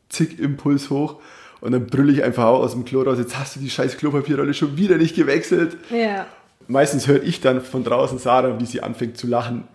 Zick-Impuls 0.09 0.91
hoch. 0.91 1.17
Und 1.61 1.73
dann 1.73 1.87
brülle 1.87 2.13
ich 2.13 2.23
einfach 2.23 2.45
aus 2.47 2.73
dem 2.73 2.85
Klo 2.87 3.03
raus, 3.03 3.19
jetzt 3.19 3.39
hast 3.39 3.57
du 3.57 3.61
die 3.61 3.69
scheiß 3.69 3.99
Klopapierrolle 3.99 4.55
schon 4.55 4.77
wieder 4.79 4.97
nicht 4.97 5.15
gewechselt. 5.15 5.77
Ja. 5.91 6.27
Meistens 6.69 7.07
höre 7.09 7.23
ich 7.23 7.41
dann 7.41 7.61
von 7.61 7.85
draußen 7.85 8.19
Sarah, 8.19 8.59
wie 8.61 8.65
sie 8.67 8.83
anfängt 8.83 9.17
zu 9.17 9.27
lachen. 9.27 9.65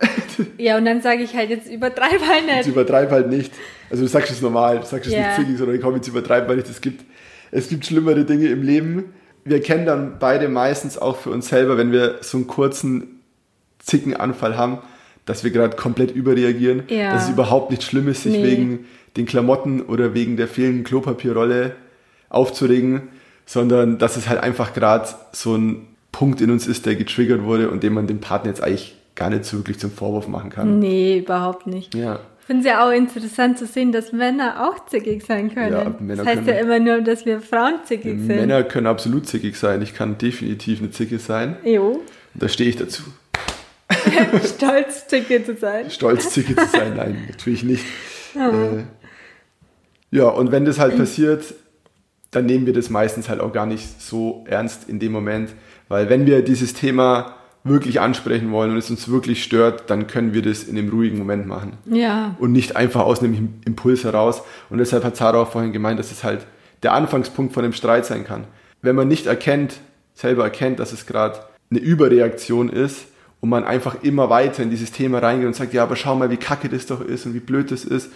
Ja, 0.58 0.76
und 0.76 0.84
dann 0.84 1.00
sage 1.00 1.22
ich 1.22 1.34
halt, 1.34 1.48
jetzt 1.48 1.66
übertreib 1.66 2.20
halt 2.20 2.42
Ich 2.46 2.56
nicht. 2.56 2.66
übertreibe 2.68 3.10
halt 3.10 3.30
nicht. 3.30 3.50
Also 3.88 4.02
du 4.02 4.08
sagst 4.08 4.30
es 4.30 4.42
normal, 4.42 4.80
du 4.80 4.84
sagst 4.84 5.06
es 5.06 5.14
Ja. 5.14 5.28
nicht 5.28 5.36
zickig, 5.36 5.56
sondern 5.56 5.80
komm, 5.80 5.94
jetzt 5.94 6.08
übertreibe 6.08 6.46
weil 6.48 6.56
nicht. 6.56 6.68
Es 6.68 6.82
gibt, 6.82 7.04
es 7.50 7.68
gibt 7.68 7.86
schlimmere 7.86 8.24
Dinge 8.24 8.46
im 8.48 8.62
Leben. 8.62 9.04
Wir 9.44 9.60
kennen 9.60 9.86
dann 9.86 10.18
beide 10.18 10.48
meistens 10.48 10.98
auch 10.98 11.16
für 11.16 11.30
uns 11.30 11.48
selber, 11.48 11.78
wenn 11.78 11.92
wir 11.92 12.16
so 12.20 12.38
einen 12.38 12.46
kurzen 12.46 13.20
Zickenanfall 13.78 14.56
haben, 14.56 14.78
dass 15.24 15.44
wir 15.44 15.50
gerade 15.50 15.76
komplett 15.76 16.10
überreagieren. 16.10 16.82
Ja. 16.88 17.12
Dass 17.12 17.24
es 17.24 17.30
überhaupt 17.30 17.70
nicht 17.70 17.82
schlimm 17.82 18.08
ist, 18.08 18.24
sich 18.24 18.32
Nee. 18.36 18.44
wegen 18.44 18.86
den 19.16 19.26
Klamotten 19.26 19.80
oder 19.82 20.14
wegen 20.14 20.36
der 20.36 20.48
fehlenden 20.48 20.84
Klopapierrolle 20.84 21.76
aufzuregen, 22.28 23.02
sondern 23.46 23.98
dass 23.98 24.16
es 24.16 24.28
halt 24.28 24.40
einfach 24.42 24.74
gerade 24.74 25.08
so 25.32 25.54
ein 25.56 25.86
Punkt 26.12 26.40
in 26.40 26.50
uns 26.50 26.66
ist, 26.66 26.86
der 26.86 26.96
getriggert 26.96 27.42
wurde 27.44 27.70
und 27.70 27.82
den 27.82 27.92
man 27.92 28.06
dem 28.06 28.20
Partner 28.20 28.50
jetzt 28.50 28.62
eigentlich 28.62 28.96
gar 29.14 29.30
nicht 29.30 29.44
so 29.44 29.56
wirklich 29.58 29.78
zum 29.78 29.90
Vorwurf 29.90 30.28
machen 30.28 30.50
kann. 30.50 30.78
Nee, 30.78 31.18
überhaupt 31.18 31.66
nicht. 31.66 31.94
Ja. 31.94 32.20
Ich 32.48 32.54
finde 32.54 32.60
es 32.60 32.66
ja 32.72 32.86
auch 32.86 32.92
interessant 32.92 33.58
zu 33.58 33.66
sehen, 33.66 33.90
dass 33.90 34.12
Männer 34.12 34.68
auch 34.68 34.86
zickig 34.86 35.24
sein 35.26 35.52
können. 35.52 35.72
Ja, 35.72 35.96
Männer 35.98 36.22
das 36.22 36.26
heißt 36.26 36.46
ja 36.46 36.54
können- 36.54 36.64
immer 36.64 36.78
nur, 36.78 37.00
dass 37.00 37.26
wir 37.26 37.40
Frauen 37.40 37.80
zickig 37.84 38.18
sind. 38.20 38.28
Männer 38.28 38.62
können 38.62 38.86
absolut 38.86 39.26
zickig 39.26 39.56
sein. 39.56 39.82
Ich 39.82 39.94
kann 39.94 40.16
definitiv 40.16 40.78
eine 40.78 40.92
Zicke 40.92 41.18
sein. 41.18 41.56
Jo, 41.64 41.88
Und 42.34 42.42
da 42.42 42.48
stehe 42.48 42.70
ich 42.70 42.76
dazu. 42.76 43.02
stolz 44.56 45.08
zickig 45.08 45.44
zu 45.44 45.56
sein. 45.56 45.90
Stolz, 45.90 46.30
Zicke 46.30 46.54
zu 46.54 46.66
sein. 46.66 46.94
Nein, 46.96 47.26
natürlich 47.30 47.62
nicht. 47.64 47.84
Äh, 48.36 48.82
ja, 50.10 50.28
und 50.28 50.52
wenn 50.52 50.66
das 50.66 50.78
halt 50.78 50.94
passiert, 50.98 51.54
dann 52.32 52.44
nehmen 52.44 52.66
wir 52.66 52.74
das 52.74 52.90
meistens 52.90 53.30
halt 53.30 53.40
auch 53.40 53.50
gar 53.50 53.64
nicht 53.64 54.02
so 54.02 54.44
ernst 54.46 54.90
in 54.90 54.98
dem 54.98 55.10
Moment. 55.10 55.54
Weil 55.88 56.10
wenn 56.10 56.26
wir 56.26 56.42
dieses 56.42 56.74
Thema 56.74 57.34
wirklich 57.68 58.00
ansprechen 58.00 58.50
wollen 58.52 58.72
und 58.72 58.76
es 58.76 58.90
uns 58.90 59.08
wirklich 59.08 59.42
stört, 59.42 59.90
dann 59.90 60.06
können 60.06 60.32
wir 60.34 60.42
das 60.42 60.64
in 60.64 60.78
einem 60.78 60.88
ruhigen 60.88 61.18
Moment 61.18 61.46
machen. 61.46 61.74
Ja, 61.86 62.34
und 62.38 62.52
nicht 62.52 62.76
einfach 62.76 63.02
aus 63.02 63.22
einem 63.22 63.54
Impuls 63.64 64.04
heraus. 64.04 64.42
Und 64.70 64.78
deshalb 64.78 65.04
hat 65.04 65.16
Sarah 65.16 65.42
auch 65.42 65.50
vorhin 65.50 65.72
gemeint, 65.72 65.98
dass 65.98 66.12
es 66.12 66.24
halt 66.24 66.46
der 66.82 66.92
Anfangspunkt 66.92 67.54
von 67.54 67.64
einem 67.64 67.72
Streit 67.72 68.06
sein 68.06 68.24
kann. 68.24 68.44
Wenn 68.82 68.96
man 68.96 69.08
nicht 69.08 69.26
erkennt, 69.26 69.74
selber 70.14 70.44
erkennt, 70.44 70.78
dass 70.78 70.92
es 70.92 71.06
gerade 71.06 71.40
eine 71.70 71.80
Überreaktion 71.80 72.68
ist 72.68 73.06
und 73.40 73.48
man 73.48 73.64
einfach 73.64 74.02
immer 74.02 74.30
weiter 74.30 74.62
in 74.62 74.70
dieses 74.70 74.92
Thema 74.92 75.18
reingeht 75.18 75.46
und 75.46 75.56
sagt, 75.56 75.74
ja, 75.74 75.82
aber 75.82 75.96
schau 75.96 76.14
mal, 76.14 76.30
wie 76.30 76.36
kacke 76.36 76.68
das 76.68 76.86
doch 76.86 77.00
ist 77.00 77.26
und 77.26 77.34
wie 77.34 77.40
blöd 77.40 77.70
das 77.70 77.84
ist, 77.84 78.10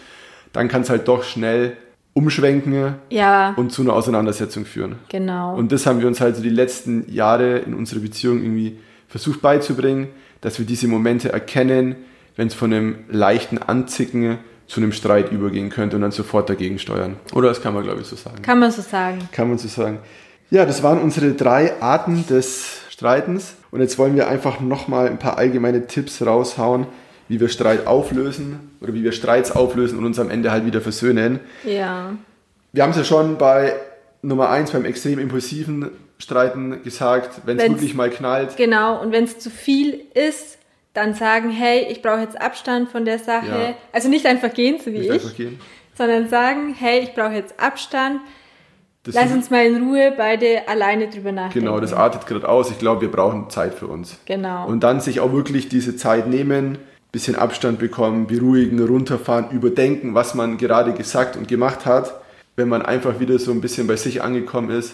dann 0.52 0.68
kann 0.68 0.82
es 0.82 0.90
halt 0.90 1.08
doch 1.08 1.24
schnell 1.24 1.76
umschwenken 2.12 2.94
ja, 3.10 3.54
und 3.56 3.70
zu 3.70 3.82
einer 3.82 3.92
Auseinandersetzung 3.92 4.64
führen. 4.64 4.96
genau. 5.08 5.54
Und 5.54 5.70
das 5.70 5.86
haben 5.86 6.00
wir 6.00 6.08
uns 6.08 6.20
halt 6.20 6.36
so 6.36 6.42
die 6.42 6.50
letzten 6.50 7.10
Jahre 7.10 7.58
in 7.58 7.74
unserer 7.74 8.00
Beziehung 8.00 8.42
irgendwie 8.42 8.78
versucht 9.10 9.42
beizubringen, 9.42 10.08
dass 10.40 10.58
wir 10.58 10.64
diese 10.64 10.88
Momente 10.88 11.30
erkennen, 11.30 11.96
wenn 12.36 12.46
es 12.46 12.54
von 12.54 12.72
einem 12.72 13.00
leichten 13.08 13.58
Anzicken 13.58 14.38
zu 14.66 14.80
einem 14.80 14.92
Streit 14.92 15.32
übergehen 15.32 15.68
könnte 15.68 15.96
und 15.96 16.02
dann 16.02 16.12
sofort 16.12 16.48
dagegen 16.48 16.78
steuern. 16.78 17.16
Oder 17.34 17.48
das 17.48 17.60
kann 17.60 17.74
man, 17.74 17.82
glaube 17.82 18.00
ich, 18.00 18.06
so 18.06 18.16
sagen. 18.16 18.40
Kann 18.40 18.60
man 18.60 18.70
so 18.70 18.80
sagen. 18.80 19.28
Kann 19.32 19.48
man 19.48 19.58
so 19.58 19.68
sagen. 19.68 19.98
Ja, 20.50 20.64
das 20.64 20.82
waren 20.82 21.00
unsere 21.00 21.32
drei 21.32 21.80
Arten 21.82 22.24
des 22.28 22.80
Streitens. 22.88 23.56
Und 23.72 23.80
jetzt 23.80 23.98
wollen 23.98 24.14
wir 24.14 24.28
einfach 24.28 24.60
nochmal 24.60 25.08
ein 25.08 25.18
paar 25.18 25.38
allgemeine 25.38 25.86
Tipps 25.86 26.24
raushauen, 26.24 26.86
wie 27.28 27.40
wir 27.40 27.48
Streit 27.48 27.86
auflösen 27.86 28.70
oder 28.80 28.94
wie 28.94 29.02
wir 29.02 29.12
Streits 29.12 29.52
auflösen 29.52 29.98
und 29.98 30.04
uns 30.04 30.18
am 30.18 30.30
Ende 30.30 30.50
halt 30.50 30.66
wieder 30.66 30.80
versöhnen. 30.80 31.40
Ja, 31.64 32.12
Wir 32.72 32.82
haben 32.84 32.90
es 32.90 32.96
ja 32.96 33.04
schon 33.04 33.38
bei 33.38 33.74
Nummer 34.22 34.50
1 34.50 34.72
beim 34.72 34.84
extrem 34.84 35.18
impulsiven 35.18 35.90
Streiten 36.18 36.82
gesagt, 36.82 37.42
wenn 37.46 37.58
es 37.58 37.68
wirklich 37.68 37.94
mal 37.94 38.10
knallt. 38.10 38.56
genau. 38.56 39.00
Und 39.00 39.12
wenn 39.12 39.24
es 39.24 39.38
zu 39.38 39.50
viel 39.50 40.00
ist, 40.14 40.58
dann 40.92 41.14
sagen, 41.14 41.50
hey, 41.50 41.86
ich 41.90 42.02
brauche 42.02 42.20
jetzt 42.20 42.40
Abstand 42.40 42.90
von 42.90 43.04
der 43.04 43.18
Sache. 43.18 43.46
Ja. 43.46 43.74
Also 43.92 44.08
nicht 44.08 44.26
einfach 44.26 44.52
gehen, 44.52 44.78
so 44.78 44.92
wie 44.92 44.98
Nicht 45.08 45.24
ich, 45.24 45.36
gehen. 45.36 45.60
sondern 45.96 46.28
sagen, 46.28 46.74
hey, 46.78 47.00
ich 47.00 47.14
brauche 47.14 47.32
jetzt 47.32 47.58
Abstand. 47.60 48.20
Das 49.04 49.14
Lass 49.14 49.32
uns 49.32 49.48
mal 49.48 49.64
in 49.64 49.82
Ruhe 49.82 50.12
beide 50.14 50.68
alleine 50.68 51.08
drüber 51.08 51.32
nachdenken. 51.32 51.66
Genau, 51.66 51.80
das 51.80 51.94
artet 51.94 52.26
gerade 52.26 52.46
aus. 52.46 52.70
Ich 52.70 52.78
glaube, 52.78 53.00
wir 53.00 53.10
brauchen 53.10 53.48
Zeit 53.48 53.74
für 53.74 53.86
uns. 53.86 54.18
Genau. 54.26 54.66
Und 54.66 54.80
dann 54.80 55.00
sich 55.00 55.20
auch 55.20 55.32
wirklich 55.32 55.70
diese 55.70 55.96
Zeit 55.96 56.26
nehmen, 56.26 56.76
bisschen 57.12 57.34
Abstand 57.34 57.78
bekommen, 57.78 58.26
beruhigen, 58.26 58.84
runterfahren, 58.84 59.50
überdenken, 59.52 60.14
was 60.14 60.34
man 60.34 60.58
gerade 60.58 60.92
gesagt 60.92 61.36
und 61.36 61.48
gemacht 61.48 61.86
hat. 61.86 62.19
Wenn 62.60 62.68
man 62.68 62.82
einfach 62.82 63.20
wieder 63.20 63.38
so 63.38 63.52
ein 63.52 63.62
bisschen 63.62 63.86
bei 63.86 63.96
sich 63.96 64.20
angekommen 64.20 64.68
ist, 64.68 64.92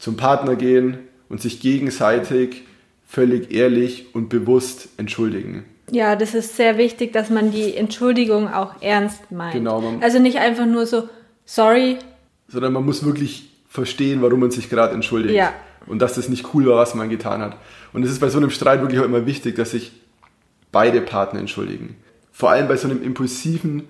zum 0.00 0.16
Partner 0.16 0.56
gehen 0.56 0.98
und 1.28 1.40
sich 1.40 1.60
gegenseitig 1.60 2.64
völlig 3.06 3.54
ehrlich 3.54 4.12
und 4.12 4.28
bewusst 4.28 4.88
entschuldigen. 4.96 5.64
Ja, 5.92 6.16
das 6.16 6.34
ist 6.34 6.56
sehr 6.56 6.78
wichtig, 6.78 7.12
dass 7.12 7.30
man 7.30 7.52
die 7.52 7.76
Entschuldigung 7.76 8.52
auch 8.52 8.82
ernst 8.82 9.30
meint. 9.30 9.52
Genau, 9.52 9.80
also 10.00 10.18
nicht 10.18 10.38
einfach 10.38 10.66
nur 10.66 10.84
so, 10.84 11.08
sorry, 11.44 11.98
sondern 12.48 12.72
man 12.72 12.84
muss 12.84 13.04
wirklich 13.04 13.52
verstehen, 13.68 14.20
warum 14.20 14.40
man 14.40 14.50
sich 14.50 14.68
gerade 14.68 14.92
entschuldigt. 14.92 15.36
Ja. 15.36 15.52
Und 15.86 16.00
dass 16.00 16.14
das 16.14 16.28
nicht 16.28 16.52
cool 16.54 16.66
war, 16.66 16.78
was 16.78 16.96
man 16.96 17.08
getan 17.08 17.40
hat. 17.40 17.56
Und 17.92 18.02
es 18.02 18.10
ist 18.10 18.18
bei 18.18 18.30
so 18.30 18.38
einem 18.38 18.50
Streit 18.50 18.80
wirklich 18.80 19.00
auch 19.00 19.04
immer 19.04 19.26
wichtig, 19.26 19.54
dass 19.54 19.70
sich 19.70 19.92
beide 20.72 21.00
Partner 21.02 21.38
entschuldigen. 21.38 21.94
Vor 22.32 22.50
allem 22.50 22.66
bei 22.66 22.76
so 22.76 22.88
einem 22.88 23.00
impulsiven 23.00 23.84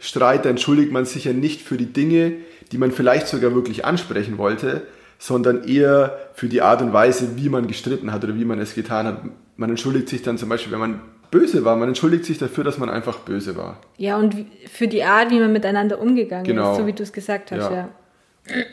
Streit, 0.00 0.44
da 0.44 0.48
entschuldigt 0.48 0.90
man 0.90 1.04
sich 1.04 1.24
ja 1.26 1.32
nicht 1.32 1.60
für 1.62 1.76
die 1.76 1.92
Dinge, 1.92 2.32
die 2.72 2.78
man 2.78 2.90
vielleicht 2.90 3.28
sogar 3.28 3.54
wirklich 3.54 3.84
ansprechen 3.84 4.38
wollte, 4.38 4.82
sondern 5.18 5.64
eher 5.64 6.18
für 6.34 6.48
die 6.48 6.62
Art 6.62 6.80
und 6.82 6.92
Weise, 6.92 7.36
wie 7.36 7.48
man 7.50 7.66
gestritten 7.68 8.10
hat 8.12 8.24
oder 8.24 8.34
wie 8.36 8.44
man 8.46 8.58
es 8.58 8.74
getan 8.74 9.06
hat. 9.06 9.22
Man 9.56 9.70
entschuldigt 9.70 10.08
sich 10.08 10.22
dann 10.22 10.38
zum 10.38 10.48
Beispiel, 10.48 10.72
wenn 10.72 10.80
man 10.80 11.00
böse 11.30 11.64
war, 11.64 11.76
man 11.76 11.88
entschuldigt 11.88 12.24
sich 12.24 12.38
dafür, 12.38 12.64
dass 12.64 12.78
man 12.78 12.88
einfach 12.88 13.18
böse 13.18 13.56
war. 13.56 13.78
ja, 13.98 14.16
und 14.16 14.34
für 14.72 14.88
die 14.88 15.04
Art, 15.04 15.30
wie 15.30 15.38
man 15.38 15.52
miteinander 15.52 16.00
umgegangen 16.00 16.44
Genau. 16.44 16.72
ist, 16.72 16.78
so 16.78 16.86
wie 16.86 16.92
du 16.94 17.02
es 17.02 17.12
gesagt 17.12 17.52
hast, 17.52 17.70
Ja. 17.70 17.72
ja. 17.74 17.88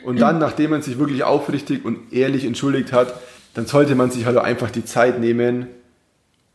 Und 0.02 0.18
dann, 0.20 0.38
nachdem 0.38 0.70
man 0.70 0.82
sich 0.82 0.98
wirklich 0.98 1.22
aufrichtig 1.22 1.84
und 1.84 2.12
ehrlich 2.12 2.44
entschuldigt 2.46 2.92
hat, 2.92 3.14
dann 3.54 3.66
sollte 3.66 3.94
man 3.94 4.10
sich 4.10 4.24
halt 4.24 4.38
einfach 4.38 4.70
die 4.70 4.84
Zeit 4.84 5.20
nehmen 5.20 5.66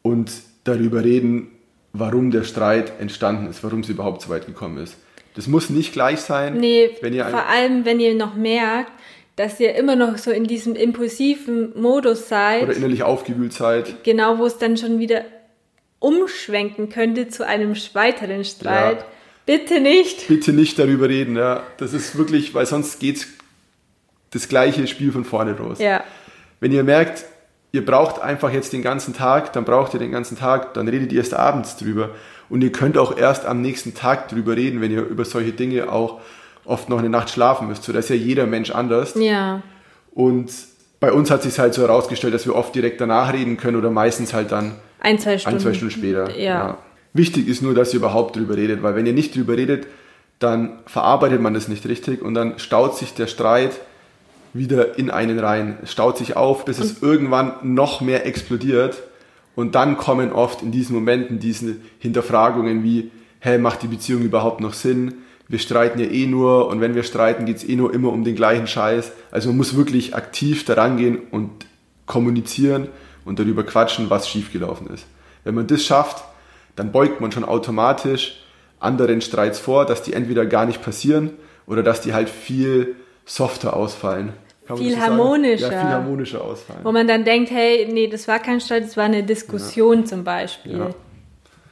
und 0.01 0.31
darüber 0.65 1.03
reden, 1.03 1.47
warum 1.93 2.31
der 2.31 2.43
Streit 2.43 2.99
entstanden 2.99 3.47
ist, 3.49 3.63
warum 3.63 3.81
es 3.81 3.89
überhaupt 3.89 4.21
so 4.23 4.29
weit 4.29 4.45
gekommen 4.45 4.77
ist. 4.83 4.95
Das 5.35 5.47
muss 5.47 5.69
nicht 5.69 5.93
gleich 5.93 6.19
sein, 6.19 6.57
Nee, 6.57 6.91
wenn 7.01 7.13
ihr 7.13 7.25
vor 7.25 7.47
allem, 7.47 7.85
wenn 7.85 7.99
ihr 7.99 8.13
noch 8.15 8.35
merkt, 8.35 8.91
dass 9.35 9.59
ihr 9.59 9.73
immer 9.75 9.95
noch 9.95 10.17
so 10.19 10.29
in 10.29 10.43
diesem 10.43 10.75
impulsiven 10.75 11.79
Modus 11.79 12.29
seid, 12.29 12.63
oder 12.63 12.75
innerlich 12.75 13.01
aufgewühlt 13.03 13.53
seid. 13.53 14.03
genau 14.03 14.37
wo 14.37 14.45
es 14.45 14.57
dann 14.59 14.77
schon 14.77 14.99
wieder 14.99 15.23
umschwenken 15.99 16.89
könnte 16.89 17.29
zu 17.29 17.45
einem 17.47 17.75
weiteren 17.93 18.43
Streit. 18.43 18.99
Ja. 18.99 19.05
Bitte 19.45 19.79
nicht. 19.81 20.27
Bitte 20.27 20.53
nicht 20.53 20.77
darüber 20.79 21.09
reden, 21.09 21.35
ja. 21.35 21.63
Das 21.77 21.93
ist 21.93 22.17
wirklich, 22.17 22.53
weil 22.53 22.65
sonst 22.65 22.99
geht's 22.99 23.27
das 24.31 24.47
gleiche 24.47 24.85
Spiel 24.87 25.11
von 25.11 25.25
vorne 25.25 25.53
los. 25.53 25.79
Ja, 25.79 26.03
Wenn 26.59 26.71
ihr 26.71 26.83
merkt, 26.83 27.25
ihr 27.73 27.83
braucht 27.83 28.21
einfach 28.21 28.53
jetzt 28.53 28.71
den 28.71 28.83
ganzen 28.83 29.13
Tag, 29.13 29.51
dann 29.53 29.65
braucht 29.65 29.93
ihr 29.93 29.99
den 29.99 30.11
ganzen 30.11 30.37
Tag, 30.37 30.75
dann 30.75 30.87
redet 30.87 31.11
ihr 31.11 31.17
erst 31.19 31.33
abends 31.33 31.75
drüber. 31.75 32.11
Und 32.47 32.63
ihr 32.63 32.71
könnt 32.71 32.97
auch 32.97 33.17
erst 33.17 33.45
am 33.45 33.61
nächsten 33.61 33.95
Tag 33.95 34.29
drüber 34.29 34.55
reden, 34.55 34.79
wenn 34.79 34.91
ihr 34.91 35.01
über 35.01 35.25
solche 35.25 35.51
Dinge 35.51 35.91
auch 35.91 36.21
oft 36.65 36.87
noch 36.87 36.99
eine 36.99 37.09
Nacht 37.09 37.31
schlafen 37.31 37.67
müsst. 37.67 37.83
So, 37.83 37.91
da 37.91 37.99
ist 37.99 38.09
ja 38.09 38.15
jeder 38.15 38.45
Mensch 38.45 38.69
anders. 38.69 39.15
ja, 39.15 39.63
Und 40.13 40.51
bei 40.99 41.11
uns 41.11 41.31
hat 41.31 41.41
sich 41.41 41.57
halt 41.57 41.73
so 41.73 41.81
herausgestellt, 41.81 42.33
dass 42.33 42.45
wir 42.45 42.55
oft 42.55 42.75
direkt 42.75 43.01
danach 43.01 43.33
reden 43.33 43.57
können 43.57 43.75
oder 43.75 43.89
meistens 43.89 44.33
halt 44.33 44.51
dann 44.51 44.75
ein, 44.99 45.17
zwei 45.17 45.39
Stunden. 45.39 45.57
ein, 45.57 45.61
zwei 45.61 45.73
Stunden 45.73 45.91
später. 45.91 46.37
Ja. 46.37 46.77
Wichtig 47.13 47.47
ist 47.47 47.63
nur, 47.63 47.73
dass 47.73 47.91
ihr 47.93 47.99
überhaupt 47.99 48.35
drüber 48.35 48.55
redet, 48.55 48.83
weil 48.83 48.95
wenn 48.95 49.05
ihr 49.07 49.13
nicht 49.13 49.35
drüber 49.35 49.57
redet, 49.57 49.87
dann 50.37 50.79
verarbeitet 50.85 51.41
man 51.41 51.55
das 51.55 51.67
nicht 51.67 51.87
richtig 51.87 52.21
und 52.21 52.35
dann 52.35 52.59
staut 52.59 52.97
sich 52.97 53.13
der 53.15 53.27
Streit 53.27 53.71
wieder 54.53 54.97
in 54.97 55.09
einen 55.09 55.39
rein. 55.39 55.77
Es 55.81 55.91
staut 55.91 56.17
sich 56.17 56.35
auf, 56.35 56.65
bis 56.65 56.79
es 56.79 57.01
irgendwann 57.01 57.53
noch 57.63 58.01
mehr 58.01 58.25
explodiert 58.25 59.01
und 59.55 59.75
dann 59.75 59.97
kommen 59.97 60.31
oft 60.31 60.61
in 60.61 60.71
diesen 60.71 60.95
Momenten 60.95 61.39
diese 61.39 61.75
Hinterfragungen 61.99 62.83
wie, 62.83 63.11
hä, 63.39 63.57
macht 63.57 63.83
die 63.83 63.87
Beziehung 63.87 64.21
überhaupt 64.21 64.61
noch 64.61 64.73
Sinn? 64.73 65.15
Wir 65.47 65.59
streiten 65.59 65.99
ja 65.99 66.05
eh 66.05 66.25
nur 66.25 66.67
und 66.67 66.81
wenn 66.81 66.95
wir 66.95 67.03
streiten, 67.03 67.45
geht 67.45 67.57
es 67.57 67.67
eh 67.67 67.75
nur 67.75 67.93
immer 67.93 68.11
um 68.11 68.23
den 68.23 68.35
gleichen 68.35 68.67
Scheiß. 68.67 69.11
Also 69.31 69.49
man 69.49 69.57
muss 69.57 69.75
wirklich 69.75 70.15
aktiv 70.15 70.65
daran 70.65 70.97
gehen 70.97 71.19
und 71.31 71.49
kommunizieren 72.05 72.87
und 73.25 73.39
darüber 73.39 73.63
quatschen, 73.63 74.09
was 74.09 74.27
schiefgelaufen 74.27 74.87
ist. 74.87 75.05
Wenn 75.43 75.55
man 75.55 75.67
das 75.67 75.83
schafft, 75.83 76.23
dann 76.75 76.91
beugt 76.91 77.21
man 77.21 77.31
schon 77.31 77.43
automatisch 77.43 78.39
anderen 78.79 79.21
Streits 79.21 79.59
vor, 79.59 79.85
dass 79.85 80.01
die 80.01 80.13
entweder 80.13 80.45
gar 80.45 80.65
nicht 80.65 80.81
passieren 80.81 81.31
oder 81.67 81.83
dass 81.83 82.01
die 82.01 82.13
halt 82.13 82.29
viel 82.29 82.95
softer 83.25 83.75
ausfallen. 83.75 84.33
Viel 84.75 84.99
harmonischer. 84.99 85.71
Ja, 85.71 85.81
viel 85.81 85.89
harmonischer 85.89 86.43
ausfallen. 86.43 86.81
Wo 86.83 86.91
man 86.91 87.07
dann 87.07 87.25
denkt, 87.25 87.51
hey, 87.51 87.87
nee, 87.91 88.07
das 88.07 88.27
war 88.27 88.39
kein 88.39 88.61
Streit, 88.61 88.83
das 88.83 88.97
war 88.97 89.05
eine 89.05 89.23
Diskussion 89.23 90.01
ja. 90.01 90.05
zum 90.05 90.23
Beispiel. 90.23 90.77
Ja. 90.77 90.89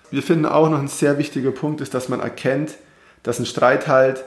Wir 0.10 0.24
finden 0.24 0.46
auch 0.46 0.70
noch 0.70 0.80
ein 0.80 0.90
sehr 0.90 1.18
wichtiger 1.18 1.52
Punkt 1.52 1.80
ist, 1.82 1.94
dass 1.94 2.10
man 2.10 2.20
erkennt, 2.20 2.76
dass 3.24 3.40
ein 3.40 3.46
Streit 3.46 3.88
halt 3.88 4.24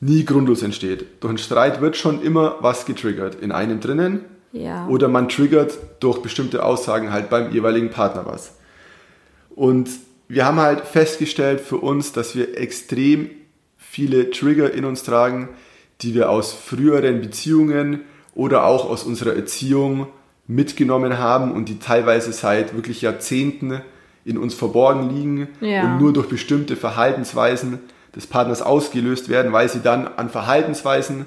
nie 0.00 0.24
grundlos 0.24 0.62
entsteht. 0.62 1.06
Durch 1.20 1.30
einen 1.30 1.38
Streit 1.38 1.80
wird 1.80 1.96
schon 1.96 2.22
immer 2.22 2.56
was 2.60 2.86
getriggert. 2.86 3.36
In 3.36 3.52
einem 3.52 3.80
drinnen 3.80 4.24
ja. 4.52 4.86
oder 4.88 5.08
man 5.08 5.28
triggert 5.28 5.78
durch 6.00 6.22
bestimmte 6.22 6.64
Aussagen 6.64 7.10
halt 7.10 7.30
beim 7.30 7.52
jeweiligen 7.52 7.90
Partner 7.90 8.24
was. 8.26 8.54
Und 9.54 9.88
wir 10.28 10.44
haben 10.46 10.58
halt 10.58 10.80
festgestellt 10.80 11.60
für 11.60 11.78
uns, 11.78 12.12
dass 12.12 12.36
wir 12.36 12.58
extrem 12.58 13.30
viele 13.76 14.30
Trigger 14.30 14.72
in 14.72 14.84
uns 14.84 15.02
tragen, 15.02 15.50
die 16.02 16.14
wir 16.14 16.30
aus 16.30 16.52
früheren 16.52 17.20
Beziehungen 17.20 18.00
oder 18.34 18.66
auch 18.66 18.88
aus 18.88 19.04
unserer 19.04 19.34
Erziehung 19.34 20.08
mitgenommen 20.46 21.18
haben 21.18 21.52
und 21.52 21.68
die 21.68 21.78
teilweise 21.78 22.32
seit 22.32 22.74
wirklich 22.74 23.00
Jahrzehnten 23.00 23.80
in 24.24 24.38
uns 24.38 24.54
verborgen 24.54 25.10
liegen 25.10 25.48
ja. 25.60 25.84
und 25.84 26.00
nur 26.00 26.12
durch 26.12 26.28
bestimmte 26.28 26.76
Verhaltensweisen 26.76 27.78
des 28.14 28.26
Partners 28.26 28.62
ausgelöst 28.62 29.28
werden, 29.28 29.52
weil 29.52 29.68
sie 29.68 29.80
dann 29.80 30.06
an 30.06 30.30
Verhaltensweisen 30.30 31.26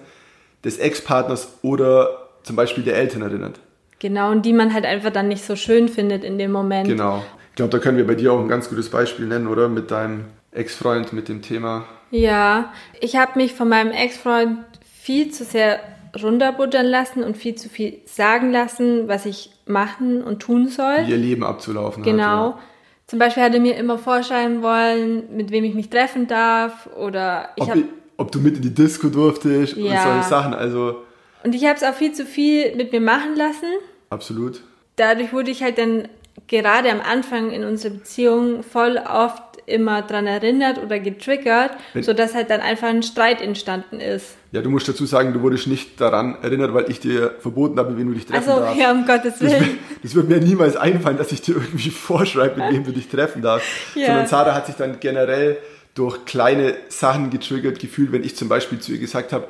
des 0.63 0.77
Ex-Partners 0.77 1.59
oder 1.61 2.29
zum 2.43 2.55
Beispiel 2.55 2.83
der 2.83 2.95
Eltern 2.95 3.21
erinnert. 3.21 3.59
Genau, 3.99 4.31
und 4.31 4.45
die 4.45 4.53
man 4.53 4.73
halt 4.73 4.85
einfach 4.85 5.11
dann 5.11 5.27
nicht 5.27 5.43
so 5.43 5.55
schön 5.55 5.89
findet 5.89 6.23
in 6.23 6.37
dem 6.37 6.51
Moment. 6.51 6.87
Genau. 6.87 7.23
Ich 7.49 7.55
glaube, 7.55 7.71
da 7.71 7.79
können 7.79 7.97
wir 7.97 8.05
bei 8.05 8.15
dir 8.15 8.31
auch 8.33 8.39
ein 8.39 8.47
ganz 8.47 8.69
gutes 8.69 8.89
Beispiel 8.89 9.25
nennen, 9.25 9.47
oder? 9.47 9.67
Mit 9.67 9.89
deinem 9.89 10.25
Ex-Freund, 10.51 11.13
mit 11.13 11.27
dem 11.27 11.41
Thema. 11.41 11.85
Ja, 12.11 12.73
ich 13.01 13.15
habe 13.15 13.33
mich 13.35 13.53
von 13.53 13.69
meinem 13.69 13.91
Ex-Freund 13.91 14.59
viel 15.01 15.31
zu 15.31 15.43
sehr 15.43 15.79
runterbuttern 16.21 16.85
lassen 16.85 17.23
und 17.23 17.37
viel 17.37 17.55
zu 17.55 17.69
viel 17.69 17.99
sagen 18.05 18.51
lassen, 18.51 19.07
was 19.07 19.25
ich 19.25 19.51
machen 19.65 20.23
und 20.23 20.39
tun 20.39 20.67
soll. 20.69 21.05
Wie 21.05 21.11
ihr 21.11 21.17
Leben 21.17 21.43
abzulaufen 21.43 22.03
Genau. 22.03 22.23
Hat, 22.23 22.55
ja. 22.55 22.59
Zum 23.07 23.19
Beispiel 23.19 23.43
hat 23.43 23.53
er 23.53 23.59
mir 23.61 23.75
immer 23.77 23.97
vorschreiben 23.97 24.61
wollen, 24.61 25.35
mit 25.35 25.51
wem 25.51 25.63
ich 25.63 25.73
mich 25.73 25.89
treffen 25.89 26.27
darf 26.27 26.89
oder 26.97 27.49
ich 27.55 27.63
ob, 27.63 27.69
hab, 27.69 27.77
ob 28.17 28.31
du 28.31 28.39
mit 28.39 28.57
in 28.57 28.61
die 28.63 28.73
Disco 28.73 29.07
durftest 29.09 29.77
Ja. 29.77 29.91
und 29.91 29.97
solche 30.13 30.27
Sachen. 30.29 30.53
Also 30.53 31.03
und 31.43 31.55
ich 31.55 31.63
habe 31.65 31.75
es 31.75 31.83
auch 31.83 31.93
viel 31.93 32.11
zu 32.13 32.25
viel 32.25 32.75
mit 32.75 32.91
mir 32.91 32.99
machen 33.01 33.35
lassen. 33.35 33.67
absolut. 34.09 34.61
Dadurch 34.97 35.31
wurde 35.31 35.51
ich 35.51 35.61
halt 35.61 35.77
dann 35.77 36.07
gerade 36.47 36.89
am 36.91 36.99
Anfang 37.01 37.51
in 37.51 37.63
unserer 37.63 37.93
Beziehung 37.93 38.63
voll 38.63 38.97
oft 38.97 39.46
immer 39.67 40.01
dran 40.01 40.25
erinnert 40.25 40.81
oder 40.81 40.97
getriggert, 40.99 41.71
Wenn- 41.93 42.01
sodass 42.01 42.33
halt 42.33 42.49
dann 42.49 42.61
einfach 42.61 42.87
ein 42.87 43.03
Streit 43.03 43.41
entstanden 43.41 43.99
ist. 43.99 44.35
Ja, 44.53 44.61
du 44.61 44.69
musst 44.69 44.87
dazu 44.87 45.05
sagen, 45.05 45.33
du 45.33 45.41
wurdest 45.41 45.67
nicht 45.67 45.99
daran 46.01 46.37
erinnert, 46.41 46.73
weil 46.73 46.89
ich 46.89 46.99
dir 47.01 47.35
verboten 47.39 47.77
habe, 47.77 47.97
wem 47.97 48.07
du 48.07 48.13
dich 48.13 48.25
treffen 48.25 48.49
Also, 48.49 48.61
darfst. 48.61 48.79
ja, 48.81 48.91
um 48.91 49.05
Gottes 49.05 49.33
Das, 49.39 49.51
wär- 49.51 49.59
Willen. 49.59 49.77
das 50.01 50.15
wird 50.15 50.29
mir 50.29 50.37
niemals 50.39 50.77
einfallen, 50.77 51.17
dass 51.17 51.31
ich 51.33 51.41
dir 51.41 51.55
irgendwie 51.55 51.89
vorschreibe, 51.91 52.59
mit 52.61 52.71
wem 52.71 52.83
du 52.85 52.91
dich 52.93 53.09
treffen 53.09 53.41
darfst. 53.41 53.67
Ja. 53.93 54.07
Sondern 54.07 54.27
Sarah 54.27 54.55
hat 54.55 54.65
sich 54.67 54.75
dann 54.75 54.99
generell 55.01 55.57
durch 55.95 56.23
kleine 56.25 56.75
Sachen 56.87 57.29
getriggert 57.29 57.79
gefühlt, 57.79 58.11
wenn 58.13 58.23
ich 58.23 58.35
zum 58.37 58.47
Beispiel 58.47 58.79
zu 58.79 58.93
ihr 58.93 58.99
gesagt 58.99 59.33
habe, 59.33 59.47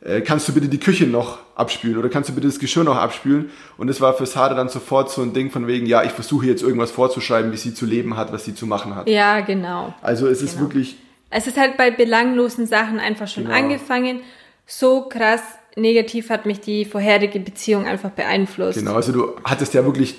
äh, 0.00 0.20
kannst 0.20 0.48
du 0.48 0.52
bitte 0.52 0.68
die 0.68 0.78
Küche 0.78 1.06
noch 1.06 1.38
abspülen 1.54 1.96
oder 1.96 2.08
kannst 2.08 2.28
du 2.28 2.34
bitte 2.34 2.46
das 2.46 2.58
Geschirr 2.58 2.84
noch 2.84 2.96
abspülen? 2.96 3.50
Und 3.78 3.88
es 3.88 4.00
war 4.00 4.14
für 4.14 4.26
Sarah 4.26 4.54
dann 4.54 4.68
sofort 4.68 5.10
so 5.10 5.22
ein 5.22 5.32
Ding 5.32 5.50
von 5.50 5.66
wegen, 5.66 5.86
ja, 5.86 6.02
ich 6.04 6.12
versuche 6.12 6.46
jetzt 6.46 6.62
irgendwas 6.62 6.90
vorzuschreiben, 6.90 7.52
wie 7.52 7.56
sie 7.56 7.74
zu 7.74 7.86
leben 7.86 8.16
hat, 8.16 8.32
was 8.32 8.44
sie 8.44 8.54
zu 8.54 8.66
machen 8.66 8.94
hat. 8.94 9.08
Ja, 9.08 9.40
genau. 9.40 9.94
Also 10.02 10.26
es 10.28 10.42
ist 10.42 10.52
Genau. 10.56 10.66
wirklich, 10.66 10.96
Es 11.30 11.46
ist 11.46 11.56
halt 11.56 11.76
bei 11.76 11.90
belanglosen 11.90 12.66
Sachen 12.66 13.00
einfach 13.00 13.26
schon 13.28 13.44
Genau. 13.44 13.56
angefangen. 13.56 14.20
So 14.66 15.02
krass 15.08 15.40
negativ 15.76 16.30
hat 16.30 16.46
mich 16.46 16.60
die 16.60 16.84
vorherige 16.84 17.38
Beziehung 17.40 17.84
einfach 17.86 18.10
beeinflusst. 18.10 18.78
genau, 18.78 18.94
also 18.94 19.12
du 19.12 19.32
hattest 19.44 19.74
ja 19.74 19.84
wirklich, 19.84 20.14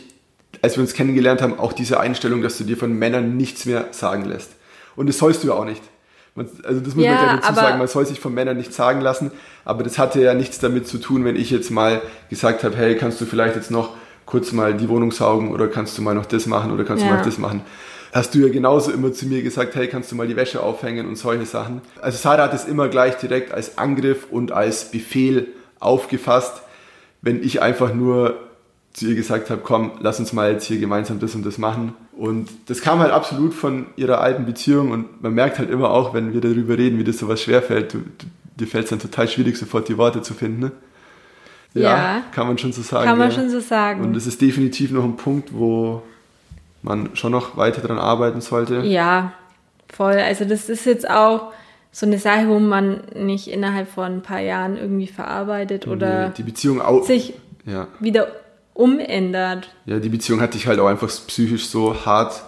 als 0.61 0.75
wir 0.77 0.81
uns 0.81 0.93
kennengelernt 0.93 1.41
haben, 1.41 1.57
auch 1.59 1.73
diese 1.73 1.99
Einstellung, 1.99 2.41
dass 2.41 2.57
du 2.57 2.63
dir 2.63 2.77
von 2.77 2.93
Männern 2.93 3.37
nichts 3.37 3.65
mehr 3.65 3.87
sagen 3.91 4.25
lässt. 4.25 4.51
Und 4.95 5.07
das 5.09 5.17
sollst 5.17 5.43
du 5.43 5.47
ja 5.47 5.53
auch 5.53 5.65
nicht. 5.65 5.81
Also 6.63 6.79
das 6.81 6.95
muss 6.95 7.03
Ja, 7.03 7.11
man 7.11 7.19
gleich 7.19 7.39
dazu 7.41 7.53
sagen, 7.55 7.77
man 7.79 7.87
soll 7.87 8.05
sich 8.05 8.19
von 8.19 8.33
Männern 8.33 8.57
nichts 8.57 8.75
sagen 8.75 9.01
lassen, 9.01 9.31
aber 9.65 9.83
das 9.83 9.97
hatte 9.97 10.21
ja 10.21 10.33
nichts 10.33 10.59
damit 10.59 10.87
zu 10.87 10.97
tun, 10.99 11.25
wenn 11.25 11.35
ich 11.35 11.49
jetzt 11.49 11.71
mal 11.71 12.01
gesagt 12.29 12.63
habe, 12.63 12.75
hey, 12.75 12.95
kannst 12.95 13.19
du 13.21 13.25
vielleicht 13.25 13.55
jetzt 13.55 13.71
noch 13.71 13.91
kurz 14.25 14.51
mal 14.51 14.73
die 14.73 14.89
Wohnung 14.89 15.11
saugen 15.11 15.51
oder 15.51 15.67
kannst 15.67 15.97
du 15.97 16.01
mal 16.01 16.13
noch 16.13 16.25
das 16.25 16.45
machen 16.45 16.71
oder 16.71 16.83
kannst 16.83 17.03
du 17.03 17.09
Ja. 17.09 17.15
mal 17.15 17.23
das 17.23 17.37
machen. 17.37 17.61
Hast 18.13 18.33
du 18.35 18.39
ja 18.39 18.49
genauso 18.49 18.91
immer 18.91 19.11
zu 19.13 19.25
mir 19.25 19.41
gesagt, 19.41 19.75
hey, 19.75 19.87
kannst 19.87 20.11
du 20.11 20.15
mal 20.15 20.27
die 20.27 20.35
Wäsche 20.35 20.61
aufhängen 20.63 21.07
und 21.07 21.17
solche 21.17 21.45
Sachen. 21.45 21.81
Also 22.01 22.17
Sarah 22.17 22.43
hat 22.43 22.53
es 22.53 22.65
immer 22.65 22.87
gleich 22.87 23.15
direkt 23.17 23.51
als 23.53 23.77
Angriff 23.77 24.27
und 24.31 24.51
als 24.51 24.91
Befehl 24.91 25.47
aufgefasst, 25.79 26.61
wenn 27.21 27.43
ich 27.43 27.61
einfach 27.61 27.93
nur 27.93 28.35
zu 28.93 29.07
ihr 29.07 29.15
gesagt 29.15 29.49
habe, 29.49 29.61
komm, 29.63 29.91
lass 29.99 30.19
uns 30.19 30.33
mal 30.33 30.51
jetzt 30.51 30.65
hier 30.65 30.79
gemeinsam 30.79 31.19
das 31.19 31.35
und 31.35 31.45
das 31.45 31.57
machen. 31.57 31.93
Und 32.17 32.49
das 32.65 32.81
kam 32.81 32.99
halt 32.99 33.11
absolut 33.11 33.53
von 33.53 33.87
ihrer 33.95 34.19
alten 34.21 34.45
Beziehung 34.45 34.91
und 34.91 35.21
man 35.21 35.33
merkt 35.33 35.59
halt 35.59 35.69
immer 35.69 35.91
auch, 35.91 36.13
wenn 36.13 36.33
wir 36.33 36.41
darüber 36.41 36.77
reden, 36.77 36.97
wie 36.97 37.03
das 37.03 37.19
sowas 37.19 37.41
schwerfällt, 37.41 37.93
du, 37.93 37.99
du, 37.99 38.25
dir 38.55 38.67
fällt 38.67 38.85
es 38.85 38.89
dann 38.89 38.99
total 38.99 39.27
schwierig, 39.27 39.57
sofort 39.57 39.87
die 39.87 39.97
Worte 39.97 40.23
zu 40.23 40.33
finden. 40.33 40.59
Ne? 40.61 40.71
Ja. 41.73 42.23
kann 42.31 42.47
man 42.47 42.57
schon 42.57 42.73
so 42.73 42.81
sagen. 42.81 43.05
Kann 43.05 43.19
man 43.19 43.29
ja. 43.29 43.35
schon 43.35 43.49
so 43.49 43.59
sagen. 43.59 44.01
Und 44.01 44.15
das 44.15 44.25
ist 44.25 44.41
definitiv 44.41 44.91
noch 44.91 45.03
ein 45.03 45.15
Punkt, 45.15 45.53
wo 45.53 46.01
man 46.81 47.15
schon 47.15 47.31
noch 47.31 47.55
weiter 47.57 47.81
dran 47.81 47.99
arbeiten 47.99 48.41
sollte. 48.41 48.81
Ja, 48.81 49.33
voll. 49.89 50.17
Also 50.17 50.45
das 50.45 50.69
ist 50.69 50.85
jetzt 50.85 51.09
auch 51.09 51.51
so 51.91 52.05
eine 52.05 52.19
Sache, 52.19 52.47
wo 52.47 52.59
man 52.59 53.01
nicht 53.15 53.47
innerhalb 53.47 53.89
von 53.89 54.05
ein 54.05 54.21
paar 54.21 54.39
Jahren 54.39 54.77
irgendwie 54.77 55.07
verarbeitet 55.07 55.87
oder 55.87 56.29
die 56.29 56.43
Beziehung 56.43 56.81
auch. 56.81 57.03
sich 57.03 57.33
Ja. 57.65 57.87
wieder 57.99 58.27
umändert. 58.77 59.73
ja, 59.85 59.99
die 59.99 60.09
Beziehung 60.09 60.41
hat 60.41 60.53
dich 60.53 60.67
halt 60.67 60.79
auch 60.79 60.87
einfach 60.87 61.07
psychisch 61.07 61.67
so 61.67 62.05
hart 62.05 62.43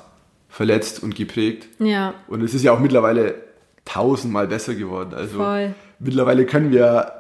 verletzt 0.50 1.02
und 1.04 1.16
geprägt. 1.16 1.68
Ja, 1.80 2.14
Und 2.28 2.42
es 2.42 2.54
ist 2.54 2.64
ja 2.64 2.72
auch 2.72 2.80
mittlerweile 2.80 3.36
tausendmal 3.86 4.48
besser 4.48 4.76
geworden. 4.76 5.14
Also 5.16 5.38
Voll. 5.38 5.74
mittlerweile 6.00 6.46
können 6.46 6.72
wir 6.72 7.12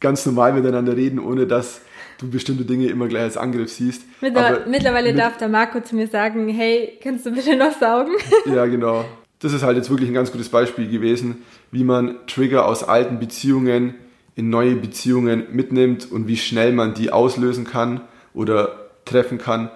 ganz 0.00 0.24
normal 0.26 0.52
miteinander 0.52 0.96
reden, 0.96 1.18
ohne 1.18 1.46
dass 1.46 1.80
du 2.18 2.30
bestimmte 2.30 2.64
Dinge 2.64 2.86
immer 2.88 3.08
gleich 3.08 3.22
als 3.22 3.36
Angriff 3.36 3.70
siehst. 3.70 4.02
Mittler 4.20 4.66
mittlerweile 4.66 5.10
mit- 5.10 5.18
darf 5.18 5.36
der 5.38 5.48
Marco 5.48 5.80
zu 5.80 5.94
mir 5.96 6.06
sagen, 6.08 6.48
hey, 6.48 6.98
kannst 7.02 7.24
du 7.26 7.30
bitte 7.32 7.56
noch 7.56 7.78
saugen? 7.78 8.12
Ja, 8.46 8.66
genau. 8.66 9.04
Das 9.40 9.54
ist 9.54 9.62
halt 9.62 9.76
jetzt 9.78 9.88
wirklich 9.88 10.10
ein 10.10 10.14
ganz 10.14 10.30
gutes 10.32 10.50
Beispiel 10.50 10.88
gewesen, 10.90 11.42
wie 11.70 11.84
man 11.84 12.16
Trigger 12.26 12.66
aus 12.66 12.84
alten 12.84 13.18
Beziehungen 13.18 13.94
in 14.36 14.50
neue 14.50 14.74
Beziehungen 14.76 15.44
mitnimmt 15.52 16.10
und 16.12 16.28
wie 16.28 16.36
schnell 16.36 16.72
man 16.72 16.92
die 16.94 17.10
auslösen 17.10 17.64
kann 17.64 18.02
oder 18.34 18.90
treffen 19.04 19.38
kann, 19.38 19.70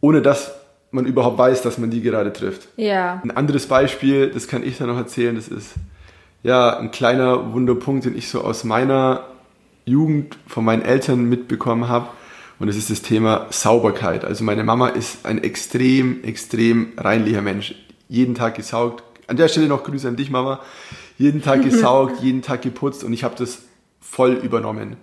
ohne 0.00 0.22
dass 0.22 0.54
man 0.90 1.06
überhaupt 1.06 1.38
weiß, 1.38 1.62
dass 1.62 1.78
man 1.78 1.90
die 1.90 2.00
gerade 2.00 2.32
trifft. 2.32 2.68
Ja, 2.76 3.20
Ein 3.22 3.30
anderes 3.30 3.66
Beispiel, 3.66 4.30
das 4.30 4.48
kann 4.48 4.62
ich 4.62 4.78
da 4.78 4.86
noch 4.86 4.96
erzählen, 4.96 5.34
das 5.34 5.48
ist 5.48 5.74
ja 6.42 6.78
ein 6.78 6.90
kleiner 6.90 7.52
Wunderpunkt, 7.52 8.04
den 8.04 8.16
ich 8.16 8.28
so 8.28 8.42
aus 8.42 8.64
meiner 8.64 9.24
Jugend 9.84 10.38
von 10.46 10.64
meinen 10.64 10.82
Eltern 10.82 11.24
mitbekommen 11.28 11.88
habe. 11.88 12.08
Und 12.58 12.68
das 12.68 12.76
ist 12.76 12.88
das 12.90 13.02
Thema 13.02 13.46
Sauberkeit. 13.50 14.24
Also 14.24 14.42
meine 14.42 14.64
Mama 14.64 14.88
ist 14.88 15.26
ein 15.26 15.42
extrem, 15.42 16.24
extrem 16.24 16.92
reinlicher 16.96 17.42
Mensch. 17.42 17.74
Jeden 18.08 18.34
Tag 18.34 18.54
gesaugt. 18.54 19.02
An 19.26 19.36
der 19.36 19.48
Stelle 19.48 19.66
noch 19.66 19.84
Grüße 19.84 20.08
an 20.08 20.16
dich, 20.16 20.30
Mama. 20.30 20.60
Jeden 21.18 21.42
Tag 21.42 21.62
gesaugt, 21.64 22.20
jeden 22.22 22.42
Tag 22.42 22.62
geputzt 22.62 23.04
und 23.04 23.12
ich 23.12 23.24
habe 23.24 23.34
das 23.36 23.62
voll 24.00 24.32
übernommen. 24.32 24.96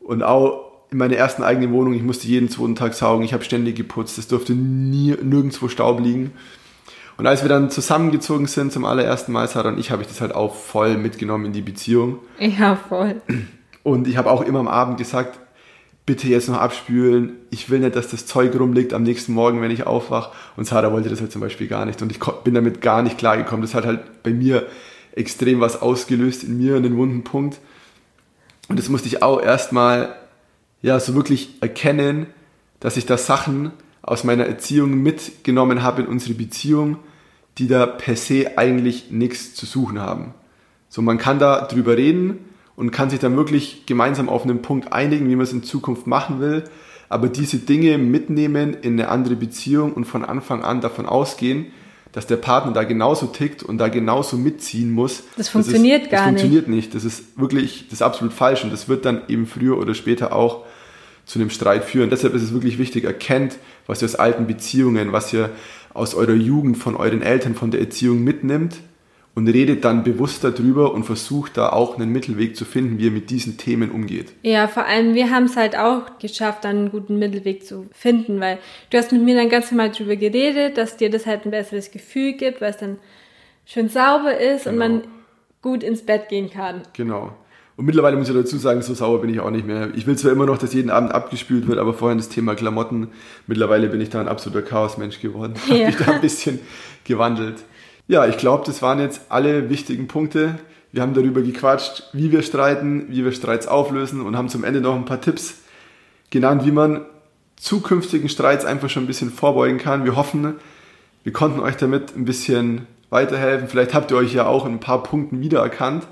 Und 0.00 0.22
auch 0.22 0.67
in 0.90 0.98
meiner 0.98 1.16
ersten 1.16 1.42
eigenen 1.42 1.72
Wohnung, 1.72 1.94
ich 1.94 2.02
musste 2.02 2.26
jeden 2.26 2.48
zweiten 2.48 2.76
Tag 2.76 2.94
saugen, 2.94 3.24
ich 3.24 3.32
habe 3.32 3.44
ständig 3.44 3.76
geputzt, 3.76 4.18
es 4.18 4.28
durfte 4.28 4.54
nie, 4.54 5.14
nirgendwo 5.22 5.68
Staub 5.68 6.00
liegen. 6.00 6.32
Und 7.18 7.26
als 7.26 7.42
wir 7.42 7.48
dann 7.48 7.70
zusammengezogen 7.70 8.46
sind 8.46 8.72
zum 8.72 8.84
allerersten 8.84 9.32
Mal, 9.32 9.48
Sarah 9.48 9.70
und 9.70 9.78
ich, 9.78 9.90
habe 9.90 10.02
ich 10.02 10.08
das 10.08 10.20
halt 10.20 10.34
auch 10.34 10.54
voll 10.54 10.96
mitgenommen 10.96 11.46
in 11.46 11.52
die 11.52 11.62
Beziehung. 11.62 12.20
ja, 12.38 12.76
voll. 12.76 13.20
Und 13.82 14.06
ich 14.06 14.16
habe 14.16 14.30
auch 14.30 14.42
immer 14.42 14.60
am 14.60 14.68
Abend 14.68 14.98
gesagt, 14.98 15.38
bitte 16.06 16.28
jetzt 16.28 16.48
noch 16.48 16.58
abspülen. 16.58 17.36
Ich 17.50 17.68
will 17.70 17.80
nicht, 17.80 17.96
dass 17.96 18.08
das 18.08 18.24
Zeug 18.24 18.58
rumliegt 18.58 18.94
am 18.94 19.02
nächsten 19.02 19.32
Morgen, 19.34 19.60
wenn 19.60 19.70
ich 19.70 19.86
aufwache. 19.86 20.30
Und 20.56 20.66
Sarah 20.66 20.92
wollte 20.92 21.08
das 21.08 21.20
halt 21.20 21.32
zum 21.32 21.40
Beispiel 21.40 21.66
gar 21.66 21.84
nicht. 21.86 22.00
Und 22.00 22.12
ich 22.12 22.18
bin 22.18 22.54
damit 22.54 22.80
gar 22.80 23.02
nicht 23.02 23.18
klargekommen. 23.18 23.62
Das 23.62 23.74
hat 23.74 23.84
halt 23.84 24.22
bei 24.22 24.30
mir 24.30 24.66
extrem 25.12 25.60
was 25.60 25.82
ausgelöst 25.82 26.44
in 26.44 26.56
mir, 26.56 26.76
einen 26.76 26.96
wunden 26.96 27.24
Punkt. 27.24 27.58
Und 28.68 28.78
das 28.78 28.88
musste 28.88 29.08
ich 29.08 29.22
auch 29.22 29.42
erstmal, 29.42 30.14
ja, 30.82 30.98
so 31.00 31.14
wirklich 31.14 31.56
erkennen, 31.60 32.26
dass 32.80 32.96
ich 32.96 33.06
da 33.06 33.18
Sachen 33.18 33.72
aus 34.02 34.24
meiner 34.24 34.46
Erziehung 34.46 35.02
mitgenommen 35.02 35.82
habe 35.82 36.02
in 36.02 36.08
unsere 36.08 36.34
Beziehung, 36.34 36.98
die 37.58 37.66
da 37.66 37.86
per 37.86 38.16
se 38.16 38.56
eigentlich 38.56 39.10
nichts 39.10 39.54
zu 39.54 39.66
suchen 39.66 39.98
haben. 39.98 40.34
So, 40.88 41.02
man 41.02 41.18
kann 41.18 41.38
da 41.38 41.66
drüber 41.66 41.96
reden 41.96 42.38
und 42.76 42.92
kann 42.92 43.10
sich 43.10 43.18
dann 43.18 43.36
wirklich 43.36 43.86
gemeinsam 43.86 44.28
auf 44.28 44.44
einen 44.44 44.62
Punkt 44.62 44.92
einigen, 44.92 45.28
wie 45.28 45.36
man 45.36 45.44
es 45.44 45.52
in 45.52 45.62
Zukunft 45.62 46.06
machen 46.06 46.40
will. 46.40 46.64
aber 47.08 47.28
diese 47.28 47.58
Dinge 47.58 47.98
mitnehmen 47.98 48.74
in 48.74 48.92
eine 48.94 49.08
andere 49.08 49.36
Beziehung 49.36 49.94
und 49.94 50.04
von 50.04 50.24
Anfang 50.24 50.62
an 50.62 50.80
davon 50.80 51.06
ausgehen, 51.06 51.66
dass 52.12 52.26
der 52.26 52.36
Partner 52.36 52.72
da 52.72 52.84
genauso 52.84 53.26
tickt 53.26 53.62
und 53.62 53.78
da 53.78 53.88
genauso 53.88 54.36
mitziehen 54.36 54.92
muss. 54.92 55.22
Das 55.36 55.48
funktioniert 55.48 56.02
das 56.02 56.06
ist, 56.06 56.10
gar 56.10 56.20
das 56.20 56.28
funktioniert 56.28 56.68
nicht. 56.68 56.94
Das 56.94 57.04
ist 57.04 57.38
wirklich, 57.38 57.84
das 57.84 57.94
ist 57.94 58.02
absolut 58.02 58.32
falsch 58.32 58.64
und 58.64 58.72
das 58.72 58.88
wird 58.88 59.04
dann 59.04 59.22
eben 59.28 59.46
früher 59.46 59.78
oder 59.78 59.94
später 59.94 60.34
auch 60.34 60.64
zu 61.28 61.38
einem 61.38 61.50
Streit 61.50 61.84
führen. 61.84 62.08
Deshalb 62.08 62.34
ist 62.34 62.42
es 62.42 62.54
wirklich 62.54 62.78
wichtig, 62.78 63.04
erkennt, 63.04 63.58
was 63.86 64.02
ihr 64.02 64.06
aus 64.06 64.14
alten 64.14 64.46
Beziehungen, 64.46 65.12
was 65.12 65.32
ihr 65.32 65.50
aus 65.92 66.14
eurer 66.14 66.32
Jugend, 66.32 66.78
von 66.78 66.96
euren 66.96 67.20
Eltern, 67.20 67.54
von 67.54 67.70
der 67.70 67.80
Erziehung 67.80 68.24
mitnimmt 68.24 68.76
und 69.34 69.46
redet 69.46 69.84
dann 69.84 70.04
bewusst 70.04 70.42
darüber 70.42 70.94
und 70.94 71.04
versucht 71.04 71.58
da 71.58 71.68
auch 71.68 71.96
einen 71.96 72.10
Mittelweg 72.10 72.56
zu 72.56 72.64
finden, 72.64 72.98
wie 72.98 73.04
ihr 73.04 73.10
mit 73.10 73.28
diesen 73.28 73.58
Themen 73.58 73.90
umgeht. 73.90 74.32
Ja, 74.42 74.68
vor 74.68 74.86
allem 74.86 75.14
wir 75.14 75.30
haben 75.30 75.44
es 75.44 75.56
halt 75.56 75.76
auch 75.76 76.18
geschafft, 76.18 76.64
dann 76.64 76.76
einen 76.78 76.90
guten 76.90 77.18
Mittelweg 77.18 77.66
zu 77.66 77.86
finden, 77.92 78.40
weil 78.40 78.58
du 78.88 78.96
hast 78.96 79.12
mit 79.12 79.22
mir 79.22 79.36
dann 79.36 79.50
ganz 79.50 79.70
normal 79.70 79.90
darüber 79.90 80.16
geredet, 80.16 80.78
dass 80.78 80.96
dir 80.96 81.10
das 81.10 81.26
halt 81.26 81.44
ein 81.44 81.50
besseres 81.50 81.90
Gefühl 81.90 82.32
gibt, 82.32 82.62
weil 82.62 82.70
es 82.70 82.78
dann 82.78 82.98
schön 83.66 83.90
sauber 83.90 84.38
ist 84.38 84.64
genau. 84.64 84.72
und 84.72 84.78
man 84.78 85.02
gut 85.60 85.82
ins 85.82 86.06
Bett 86.06 86.30
gehen 86.30 86.48
kann. 86.48 86.80
Genau. 86.94 87.34
Und 87.78 87.84
mittlerweile 87.84 88.16
muss 88.16 88.28
ich 88.28 88.34
dazu 88.34 88.58
sagen, 88.58 88.82
so 88.82 88.92
sauer 88.92 89.20
bin 89.20 89.30
ich 89.30 89.38
auch 89.38 89.52
nicht 89.52 89.64
mehr. 89.64 89.90
Ich 89.94 90.04
will 90.04 90.18
zwar 90.18 90.32
immer 90.32 90.46
noch, 90.46 90.58
dass 90.58 90.74
jeden 90.74 90.90
Abend 90.90 91.14
abgespült 91.14 91.68
wird, 91.68 91.78
aber 91.78 91.94
vorhin 91.94 92.18
das 92.18 92.28
Thema 92.28 92.56
Klamotten. 92.56 93.06
Mittlerweile 93.46 93.86
bin 93.86 94.00
ich 94.00 94.10
da 94.10 94.20
ein 94.20 94.26
absoluter 94.26 94.62
Chaosmensch 94.62 95.20
geworden. 95.20 95.54
Ja. 95.68 95.74
Habe 95.74 95.86
mich 95.86 95.96
da 95.96 96.12
ein 96.12 96.20
bisschen 96.20 96.58
gewandelt. 97.04 97.58
Ja, 98.08 98.26
ich 98.26 98.36
glaube, 98.36 98.64
das 98.66 98.82
waren 98.82 98.98
jetzt 98.98 99.20
alle 99.28 99.70
wichtigen 99.70 100.08
Punkte. 100.08 100.58
Wir 100.90 101.02
haben 101.02 101.14
darüber 101.14 101.40
gequatscht, 101.40 102.02
wie 102.12 102.32
wir 102.32 102.42
streiten, 102.42 103.06
wie 103.10 103.24
wir 103.24 103.30
Streits 103.30 103.68
auflösen 103.68 104.22
und 104.22 104.36
haben 104.36 104.48
zum 104.48 104.64
Ende 104.64 104.80
noch 104.80 104.96
ein 104.96 105.04
paar 105.04 105.20
Tipps 105.20 105.58
genannt, 106.30 106.66
wie 106.66 106.72
man 106.72 107.02
zukünftigen 107.54 108.28
Streits 108.28 108.64
einfach 108.64 108.90
schon 108.90 109.04
ein 109.04 109.06
bisschen 109.06 109.30
vorbeugen 109.30 109.78
kann. 109.78 110.04
Wir 110.04 110.16
hoffen, 110.16 110.54
wir 111.22 111.32
konnten 111.32 111.60
euch 111.60 111.76
damit 111.76 112.16
ein 112.16 112.24
bisschen 112.24 112.88
weiterhelfen. 113.08 113.68
Vielleicht 113.68 113.94
habt 113.94 114.10
ihr 114.10 114.16
euch 114.16 114.34
ja 114.34 114.48
auch 114.48 114.66
in 114.66 114.72
ein 114.72 114.80
paar 114.80 115.04
Punkten 115.04 115.40
wiedererkannt. 115.40 116.08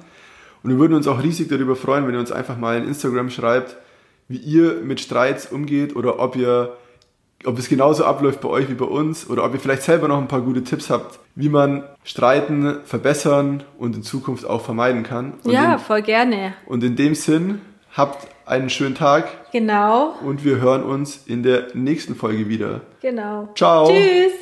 Und 0.63 0.71
wir 0.71 0.79
würden 0.79 0.95
uns 0.95 1.07
auch 1.07 1.23
riesig 1.23 1.49
darüber 1.49 1.77
freuen, 1.77 2.07
wenn 2.07 2.15
ihr 2.15 2.21
uns 2.21 2.33
einfach 2.33 2.57
mal 2.57 2.77
in 2.77 2.89
Instagram 2.89 3.31
schreibt, 3.31 3.77
wie 4.29 4.39
ihr 4.39 4.81
mit 4.83 5.01
Streits 5.01 5.47
umgeht 5.51 5.95
oder 5.95 6.19
ob 6.19 6.37
ihr 6.37 6.77
ob 7.45 7.59
es 7.59 7.69
genauso 7.69 8.05
abläuft 8.05 8.41
bei 8.41 8.49
euch 8.49 8.69
wie 8.69 8.75
bei 8.75 8.87
uns 8.87 9.29
oder 9.29 9.45
ob 9.45 9.53
ihr 9.53 9.61
vielleicht 9.61 9.83
selber 9.83 10.09
noch 10.09 10.19
ein 10.19 10.27
paar 10.27 10.41
gute 10.41 10.65
Tipps 10.65 10.91
habt, 10.91 11.21
wie 11.35 11.49
man 11.49 11.85
Streiten 12.03 12.79
verbessern 12.85 13.63
und 13.79 13.95
in 13.95 14.03
Zukunft 14.03 14.47
auch 14.47 14.63
vermeiden 14.63 15.03
kann. 15.03 15.35
Und 15.45 15.53
ja, 15.53 15.75
in, 15.75 15.79
voll 15.79 16.03
gerne. 16.03 16.55
Und 16.65 16.83
in 16.83 16.97
dem 16.97 17.15
Sinn, 17.15 17.61
habt 17.97 18.29
einen 18.47 18.71
schönen 18.71 18.95
Tag. 18.95 19.29
Genau. 19.53 20.15
Und 20.25 20.45
wir 20.45 20.57
hören 20.57 20.83
uns 20.83 21.23
in 21.27 21.43
der 21.43 21.69
nächsten 21.75 22.15
Folge 22.15 22.49
wieder. 22.49 22.83
Genau. 23.01 23.49
Ciao. 23.55 23.89
Tschüss. 23.89 24.33